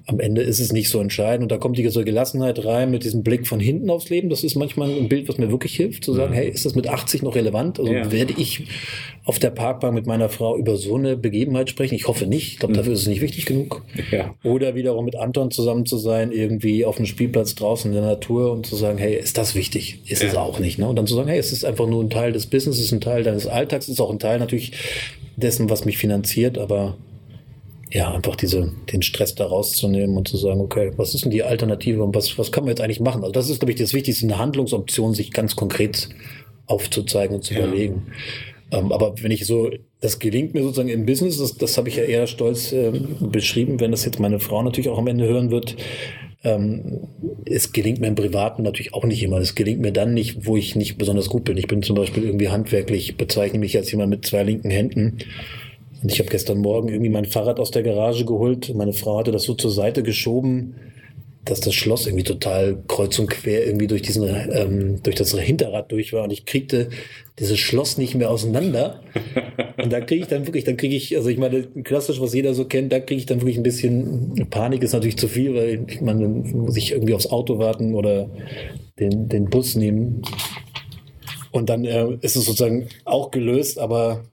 [0.08, 1.42] am Ende ist es nicht so entscheidend.
[1.42, 4.30] Und da kommt diese Gelassenheit rein mit diesem Blick von hinten aufs Leben.
[4.30, 6.36] Das ist manchmal ein Bild, was mir wirklich hilft, zu sagen, mhm.
[6.36, 7.78] hey, ist das mit 80 noch relevant?
[7.78, 8.10] Also ja.
[8.10, 8.64] werde ich
[9.24, 11.94] auf der Parkbank mit meiner Frau über so eine Begebenheit sprechen?
[11.94, 12.52] Ich hoffe nicht.
[12.52, 13.84] Ich glaube, dafür ist es nicht wichtig genug.
[14.10, 14.34] Ja.
[14.42, 18.52] Oder wiederum mit Anton zusammen zu sein, irgendwie auf dem Spielplatz draußen in der Natur
[18.52, 20.00] und zu sagen, hey, ist das wichtig?
[20.06, 20.28] Ist ja.
[20.28, 20.78] es auch nicht.
[20.78, 20.88] Ne?
[20.88, 22.92] Und dann zu sagen, hey, es ist einfach nur ein Teil des Business, es ist
[22.92, 24.72] ein Teil deines Alltags, es ist auch ein Teil natürlich
[25.36, 26.96] dessen, was mich finanziert, aber
[27.90, 31.42] ja, einfach diese, den Stress da rauszunehmen und zu sagen, okay, was ist denn die
[31.42, 33.22] Alternative und was, was kann man jetzt eigentlich machen?
[33.22, 36.08] Also das ist, glaube ich, das Wichtigste, eine Handlungsoption, sich ganz konkret
[36.66, 37.60] aufzuzeigen und zu ja.
[37.60, 38.08] überlegen.
[38.70, 39.70] Ähm, aber wenn ich so,
[40.00, 43.80] das gelingt mir sozusagen im Business, das, das habe ich ja eher stolz ähm, beschrieben,
[43.80, 45.76] wenn das jetzt meine Frau natürlich auch am Ende hören wird.
[46.44, 47.08] Ähm,
[47.46, 49.38] es gelingt mir im Privaten natürlich auch nicht immer.
[49.38, 51.56] Es gelingt mir dann nicht, wo ich nicht besonders gut bin.
[51.56, 55.18] Ich bin zum Beispiel irgendwie handwerklich, bezeichne mich als jemand mit zwei linken Händen.
[56.02, 58.74] Und ich habe gestern Morgen irgendwie mein Fahrrad aus der Garage geholt.
[58.74, 60.74] Meine Frau hatte das so zur Seite geschoben,
[61.44, 65.90] dass das Schloss irgendwie total kreuz und quer irgendwie durch diesen ähm, durch das Hinterrad
[65.90, 66.90] durch war und ich kriegte
[67.38, 69.00] dieses Schloss nicht mehr auseinander.
[69.82, 72.52] Und da kriege ich dann wirklich, dann kriege ich, also ich meine, klassisch, was jeder
[72.52, 75.84] so kennt, da kriege ich dann wirklich ein bisschen Panik ist natürlich zu viel, weil
[75.88, 78.28] ich meine, dann muss ich irgendwie aufs Auto warten oder
[78.98, 80.22] den, den Bus nehmen.
[81.50, 84.24] Und dann äh, ist es sozusagen auch gelöst, aber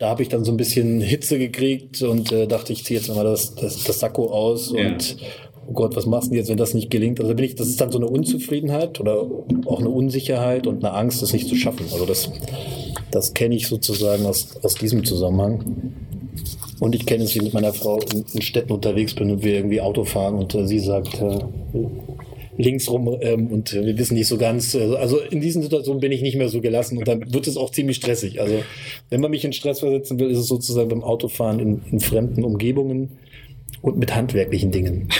[0.00, 3.14] da habe ich dann so ein bisschen Hitze gekriegt und äh, dachte, ich ziehe jetzt
[3.14, 4.88] mal das, das, das Sakko aus ja.
[4.88, 5.18] und
[5.68, 7.20] oh Gott, was machst du jetzt, wenn das nicht gelingt?
[7.20, 9.26] Also bin ich, das ist dann so eine Unzufriedenheit oder
[9.66, 11.84] auch eine Unsicherheit und eine Angst, das nicht zu schaffen.
[11.92, 12.30] Also das,
[13.10, 15.92] das kenne ich sozusagen aus, aus diesem Zusammenhang.
[16.80, 19.44] Und ich kenne es, wie ich mit meiner Frau in, in Städten unterwegs bin und
[19.44, 21.40] wir irgendwie Auto fahren und äh, sie sagt, äh,
[22.62, 24.74] links rum ähm, und wir wissen nicht so ganz.
[24.74, 27.56] Äh, also in diesen Situationen bin ich nicht mehr so gelassen und dann wird es
[27.56, 28.40] auch ziemlich stressig.
[28.40, 28.62] Also
[29.08, 32.44] wenn man mich in Stress versetzen will, ist es sozusagen beim Autofahren in, in fremden
[32.44, 33.18] Umgebungen
[33.82, 35.08] und mit handwerklichen Dingen.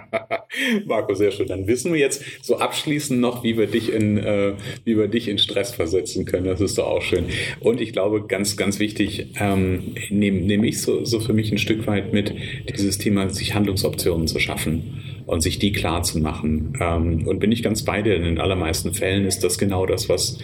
[0.86, 1.46] Marco, sehr schön.
[1.48, 5.28] Dann wissen wir jetzt so abschließend noch, wie wir dich in, äh, wie wir dich
[5.28, 6.46] in Stress versetzen können.
[6.46, 7.26] Das ist doch auch schön.
[7.60, 11.58] Und ich glaube, ganz, ganz wichtig, ähm, nehme nehm ich so, so für mich ein
[11.58, 12.34] Stück weit mit,
[12.76, 16.74] dieses Thema, sich Handlungsoptionen zu schaffen und sich die klar zu machen.
[16.80, 20.08] Ähm, und bin ich ganz bei dir, in den allermeisten Fällen ist das genau das,
[20.08, 20.38] was,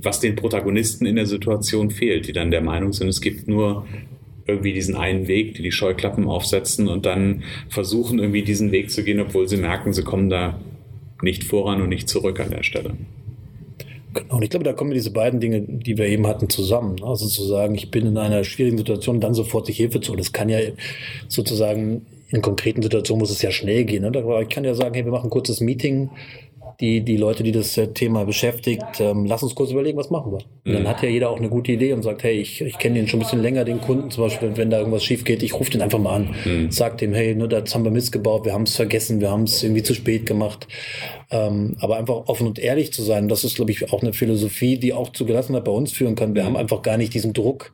[0.00, 3.86] was den Protagonisten in der Situation fehlt, die dann der Meinung sind, es gibt nur
[4.46, 9.04] irgendwie diesen einen Weg, die die Scheuklappen aufsetzen und dann versuchen irgendwie diesen Weg zu
[9.04, 10.60] gehen, obwohl sie merken, sie kommen da
[11.22, 12.94] nicht voran und nicht zurück an der Stelle.
[14.14, 17.02] Genau, und ich glaube, da kommen diese beiden Dinge, die wir eben hatten, zusammen.
[17.02, 20.14] Also zu sagen, ich bin in einer schwierigen Situation, dann sofort sich Hilfe zu.
[20.16, 20.58] Das kann ja
[21.28, 24.02] sozusagen in konkreten Situationen muss es ja schnell gehen.
[24.02, 24.42] Ne?
[24.42, 26.10] Ich kann ja sagen, hey, wir machen ein kurzes Meeting,
[26.80, 30.32] die, die Leute, die das äh, Thema beschäftigt, ähm, lass uns kurz überlegen, was machen
[30.32, 30.38] wir.
[30.38, 30.88] Und dann mhm.
[30.88, 33.20] hat ja jeder auch eine gute Idee und sagt, hey, ich, ich kenne den schon
[33.20, 35.82] ein bisschen länger, den Kunden zum Beispiel, wenn da irgendwas schief geht, ich rufe den
[35.82, 36.70] einfach mal an, mhm.
[36.70, 39.62] sag dem, hey, nur das haben wir missgebaut, wir haben es vergessen, wir haben es
[39.62, 40.68] irgendwie zu spät gemacht.
[41.30, 44.78] Ähm, aber einfach offen und ehrlich zu sein, das ist, glaube ich, auch eine Philosophie,
[44.78, 46.34] die auch zu Gelassenheit bei uns führen kann.
[46.34, 46.46] Wir mhm.
[46.46, 47.72] haben einfach gar nicht diesen Druck,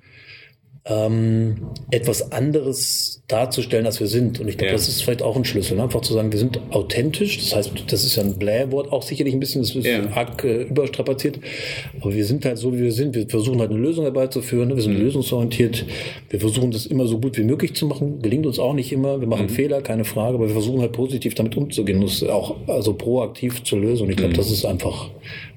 [0.89, 1.57] ähm,
[1.91, 4.41] etwas anderes darzustellen, als wir sind.
[4.41, 4.73] Und ich glaube, ja.
[4.73, 5.77] das ist vielleicht auch ein Schlüssel.
[5.77, 5.83] Ne?
[5.83, 7.39] Einfach zu sagen, wir sind authentisch.
[7.39, 10.01] Das heißt, das ist ja ein Blähwort auch sicherlich ein bisschen, das ist ja.
[10.15, 11.39] arg äh, überstrapaziert.
[12.01, 13.15] Aber wir sind halt so, wie wir sind.
[13.15, 14.69] Wir versuchen halt eine Lösung herbeizuführen.
[14.69, 14.77] Ne?
[14.77, 15.03] Wir sind mhm.
[15.03, 15.85] lösungsorientiert.
[16.31, 18.23] Wir versuchen das immer so gut wie möglich zu machen.
[18.23, 19.21] Gelingt uns auch nicht immer.
[19.21, 19.51] Wir machen mhm.
[19.51, 20.37] Fehler, keine Frage.
[20.37, 22.01] Aber wir versuchen halt positiv damit umzugehen.
[22.01, 24.05] Das auch also proaktiv zu lösen.
[24.05, 24.39] Und ich glaube, mhm.
[24.39, 25.11] das ist einfach,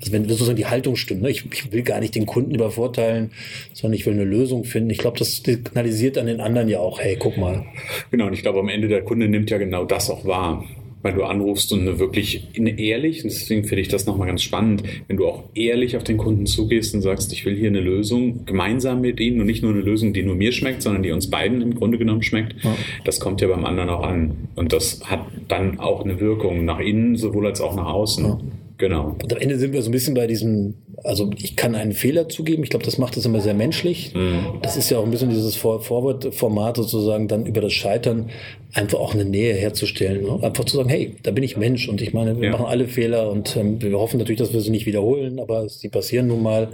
[0.09, 1.21] wenn sozusagen die Haltung stimmt.
[1.21, 1.29] Ne?
[1.29, 3.31] Ich, ich will gar nicht den Kunden übervorteilen,
[3.73, 4.89] sondern ich will eine Lösung finden.
[4.89, 7.65] Ich glaube, das signalisiert an den anderen ja auch, hey, guck mal.
[8.09, 10.63] Genau, und ich glaube, am Ende der Kunde nimmt ja genau das auch wahr
[11.01, 15.17] weil du anrufst und wirklich ehrlich, und deswegen finde ich das nochmal ganz spannend, wenn
[15.17, 19.01] du auch ehrlich auf den Kunden zugehst und sagst, ich will hier eine Lösung gemeinsam
[19.01, 21.61] mit ihnen und nicht nur eine Lösung, die nur mir schmeckt, sondern die uns beiden
[21.61, 22.75] im Grunde genommen schmeckt, ja.
[23.03, 24.49] das kommt ja beim anderen auch an.
[24.55, 28.25] Und das hat dann auch eine Wirkung nach innen sowohl als auch nach außen.
[28.25, 28.39] Ja.
[28.81, 29.15] Genau.
[29.21, 30.73] Und am Ende sind wir so ein bisschen bei diesem,
[31.03, 32.63] also ich kann einen Fehler zugeben.
[32.63, 34.11] Ich glaube, das macht es immer sehr menschlich.
[34.15, 34.59] Mhm.
[34.63, 38.31] Das ist ja auch ein bisschen dieses Forward-Format sozusagen, dann über das Scheitern
[38.73, 40.23] einfach auch eine Nähe herzustellen.
[40.23, 40.39] Ne?
[40.41, 42.51] Einfach zu sagen, hey, da bin ich Mensch und ich meine, wir ja.
[42.53, 45.89] machen alle Fehler und ähm, wir hoffen natürlich, dass wir sie nicht wiederholen, aber sie
[45.89, 46.69] passieren nun mal.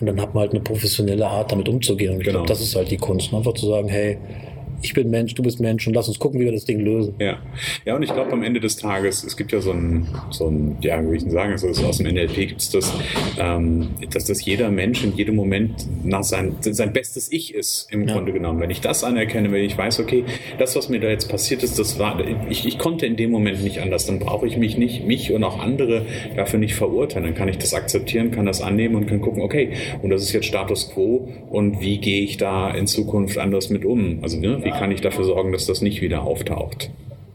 [0.00, 2.14] Und dann hat man halt eine professionelle Art, damit umzugehen.
[2.14, 2.38] Und ich genau.
[2.38, 3.30] glaube, das ist halt die Kunst.
[3.30, 3.38] Ne?
[3.38, 4.18] Einfach zu sagen, hey,
[4.86, 7.14] ich bin Mensch, du bist Mensch und lass uns gucken, wie wir das Ding lösen.
[7.18, 7.38] Ja,
[7.84, 10.76] ja und ich glaube am Ende des Tages, es gibt ja so ein, so ein
[10.80, 12.92] ja, wie ich denn sagen, also aus dem NLP gibt es das,
[13.38, 18.06] ähm, dass das jeder Mensch in jedem Moment nach sein, sein bestes Ich ist, im
[18.06, 18.14] ja.
[18.14, 18.60] Grunde genommen.
[18.60, 20.24] Wenn ich das anerkenne, wenn ich weiß, okay,
[20.58, 23.62] das, was mir da jetzt passiert ist, das war, ich, ich konnte in dem Moment
[23.64, 26.06] nicht anders, dann brauche ich mich nicht, mich und auch andere
[26.36, 27.24] dafür nicht verurteilen.
[27.24, 29.70] Dann kann ich das akzeptieren, kann das annehmen und kann gucken, okay,
[30.02, 33.84] und das ist jetzt Status quo und wie gehe ich da in Zukunft anders mit
[33.84, 34.20] um?
[34.22, 36.90] Also ne, wie kann ich dafür sorgen, dass das nicht wieder auftaucht?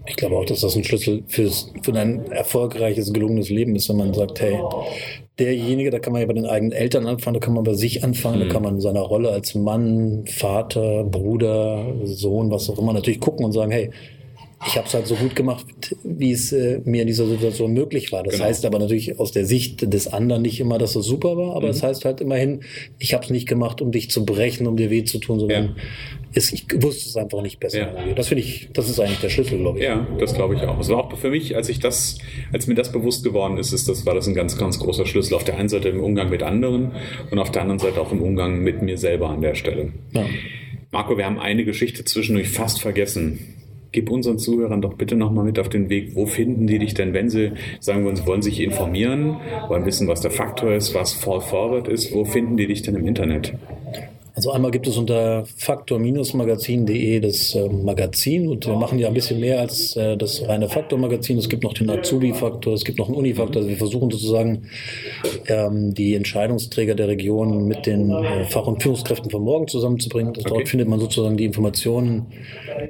[0.08, 3.98] Ich glaube auch, dass das ein Schlüssel fürs, für ein erfolgreiches, gelungenes Leben ist, wenn
[3.98, 4.60] man sagt, hey,
[5.38, 8.04] derjenige, da kann man ja bei den eigenen Eltern anfangen, da kann man bei sich
[8.04, 8.48] anfangen, mhm.
[8.48, 13.20] da kann man in seiner Rolle als Mann, Vater, Bruder, Sohn, was auch immer natürlich
[13.20, 13.92] gucken und sagen, hey,
[14.68, 15.66] ich habe es halt so gut gemacht,
[16.04, 18.24] wie es äh, mir in dieser Situation möglich war.
[18.24, 18.46] Das genau.
[18.46, 21.70] heißt aber natürlich aus der Sicht des anderen nicht immer, dass es super war, aber
[21.70, 21.82] es mhm.
[21.82, 22.62] das heißt halt immerhin,
[23.00, 25.64] ich habe es nicht gemacht, um dich zu brechen, um dir weh zu tun, sondern
[25.64, 25.76] ja.
[26.36, 27.80] es, ich wusste es einfach nicht besser.
[27.80, 28.14] Ja.
[28.14, 29.86] Das finde ich, das ist eigentlich der Schlüssel, glaube ich.
[29.86, 30.80] Ja, das glaube ich auch.
[30.80, 32.20] Es war auch für mich, als ich das,
[32.54, 35.34] als mir das bewusst geworden ist, ist das war das ein ganz, ganz großer Schlüssel.
[35.34, 36.92] Auf der einen Seite im Umgang mit anderen
[37.32, 39.92] und auf der anderen Seite auch im Umgang mit mir selber an der Stelle.
[40.14, 40.26] Ja.
[40.92, 43.61] Marco, wir haben eine Geschichte zwischendurch fast vergessen
[43.92, 47.14] gib unseren Zuhörern doch bitte nochmal mit auf den Weg, wo finden die dich denn,
[47.14, 49.38] wenn sie sagen wollen, sie wollen sich informieren,
[49.68, 52.96] wollen wissen, was der Faktor ist, was Fall Forward ist, wo finden die dich denn
[52.96, 53.54] im Internet?
[54.34, 59.40] Also einmal gibt es unter faktor-magazin.de das äh, Magazin und wir machen ja ein bisschen
[59.40, 61.38] mehr als äh, das reine Faktor-Magazin.
[61.38, 63.58] Es gibt noch den Azubi-Faktor, es gibt noch einen Uni-Faktor.
[63.58, 64.70] Also wir versuchen sozusagen
[65.48, 70.34] ähm, die Entscheidungsträger der Region mit den äh, Fach- und Führungskräften von morgen zusammenzubringen.
[70.36, 70.58] Also okay.
[70.60, 72.28] Dort findet man sozusagen die Informationen,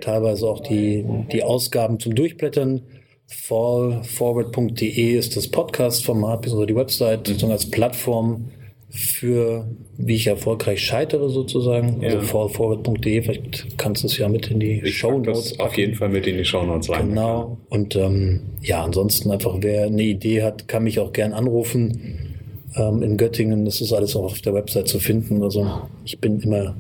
[0.02, 2.84] teilweise auch die, die Ausgaben zum Durchblättern
[3.32, 6.66] fallforward.de ist das Podcast-Format, bzw.
[6.66, 8.50] die Website sozusagen als Plattform
[8.92, 9.68] für
[9.98, 12.02] wie ich erfolgreich scheitere sozusagen.
[12.02, 12.10] Ja.
[12.10, 15.58] Also fallforward.de, vielleicht kannst du es ja mit in die ich Show Notes.
[15.60, 17.10] Auf jeden Fall mit in die Show Notes rein.
[17.10, 17.58] Genau.
[17.70, 22.36] Und ähm, ja, ansonsten einfach, wer eine Idee hat, kann mich auch gern anrufen.
[22.76, 25.42] Ähm, in Göttingen, das ist alles auch auf der Website zu finden.
[25.42, 25.70] Also
[26.04, 26.76] ich bin immer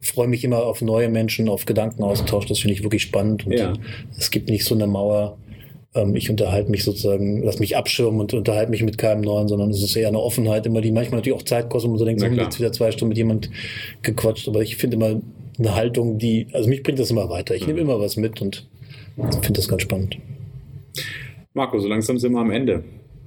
[0.00, 2.46] freue mich immer auf neue Menschen, auf Gedankenaustausch.
[2.46, 3.46] Das finde ich wirklich spannend.
[3.46, 3.72] Und ja.
[4.16, 5.38] es gibt nicht so eine Mauer,
[5.94, 9.70] ähm, ich unterhalte mich sozusagen, lass mich abschirmen und unterhalte mich mit keinem Neuen, sondern
[9.70, 12.04] es ist eher eine Offenheit, immer die manchmal natürlich auch Zeit kostet, und man so
[12.04, 13.50] denkt, so, jetzt wieder zwei Stunden mit jemand
[14.02, 15.20] gequatscht, aber ich finde immer
[15.58, 17.54] eine Haltung, die, also mich bringt das immer weiter.
[17.54, 17.68] Ich mhm.
[17.68, 18.66] nehme immer was mit und
[19.16, 20.18] finde das ganz spannend.
[21.54, 22.84] Marco, so langsam sind wir am Ende.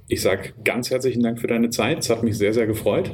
[0.08, 1.98] Ich sage ganz herzlichen Dank für deine Zeit.
[1.98, 3.10] Es hat mich sehr, sehr gefreut.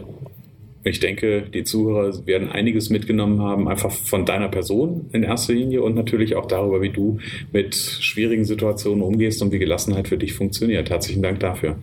[0.89, 5.82] Ich denke, die Zuhörer werden einiges mitgenommen haben, einfach von deiner Person in erster Linie
[5.82, 7.18] und natürlich auch darüber, wie du
[7.53, 10.89] mit schwierigen Situationen umgehst und wie Gelassenheit für dich funktioniert.
[10.89, 11.76] Herzlichen Dank dafür.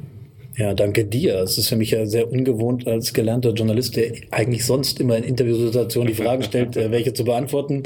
[0.57, 1.35] Ja, danke dir.
[1.39, 5.23] Es ist für mich ja sehr ungewohnt als gelernter Journalist, der eigentlich sonst immer in
[5.23, 7.83] Interviewsituationen die Fragen stellt, äh, welche zu beantworten.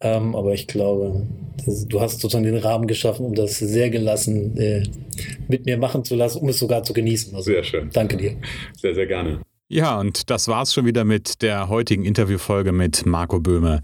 [0.00, 1.26] Ähm, aber ich glaube,
[1.64, 4.82] das, du hast sozusagen den Rahmen geschaffen, um das sehr gelassen äh,
[5.48, 7.34] mit mir machen zu lassen, um es sogar zu genießen.
[7.36, 7.88] Also, sehr schön.
[7.92, 8.34] Danke dir.
[8.76, 9.40] Sehr, sehr gerne.
[9.72, 13.80] Ja, und das war's schon wieder mit der heutigen Interviewfolge mit Marco Böhme.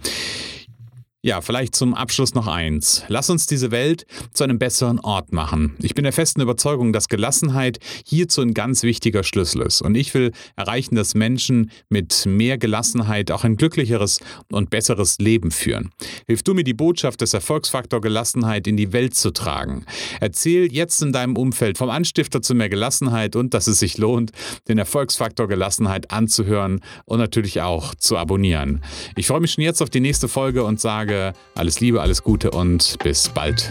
[1.23, 3.03] Ja, vielleicht zum Abschluss noch eins.
[3.07, 5.75] Lass uns diese Welt zu einem besseren Ort machen.
[5.81, 9.81] Ich bin der festen Überzeugung, dass Gelassenheit hierzu ein ganz wichtiger Schlüssel ist.
[9.81, 14.19] Und ich will erreichen, dass Menschen mit mehr Gelassenheit auch ein glücklicheres
[14.51, 15.89] und besseres Leben führen.
[16.27, 19.85] Hilf du mir, die Botschaft des Erfolgsfaktor Gelassenheit in die Welt zu tragen.
[20.21, 24.33] Erzähl jetzt in deinem Umfeld vom Anstifter zu mehr Gelassenheit und dass es sich lohnt,
[24.67, 28.83] den Erfolgsfaktor Gelassenheit anzuhören und natürlich auch zu abonnieren.
[29.15, 31.06] Ich freue mich schon jetzt auf die nächste Folge und sage,
[31.55, 33.69] alles Liebe, alles Gute und bis bald.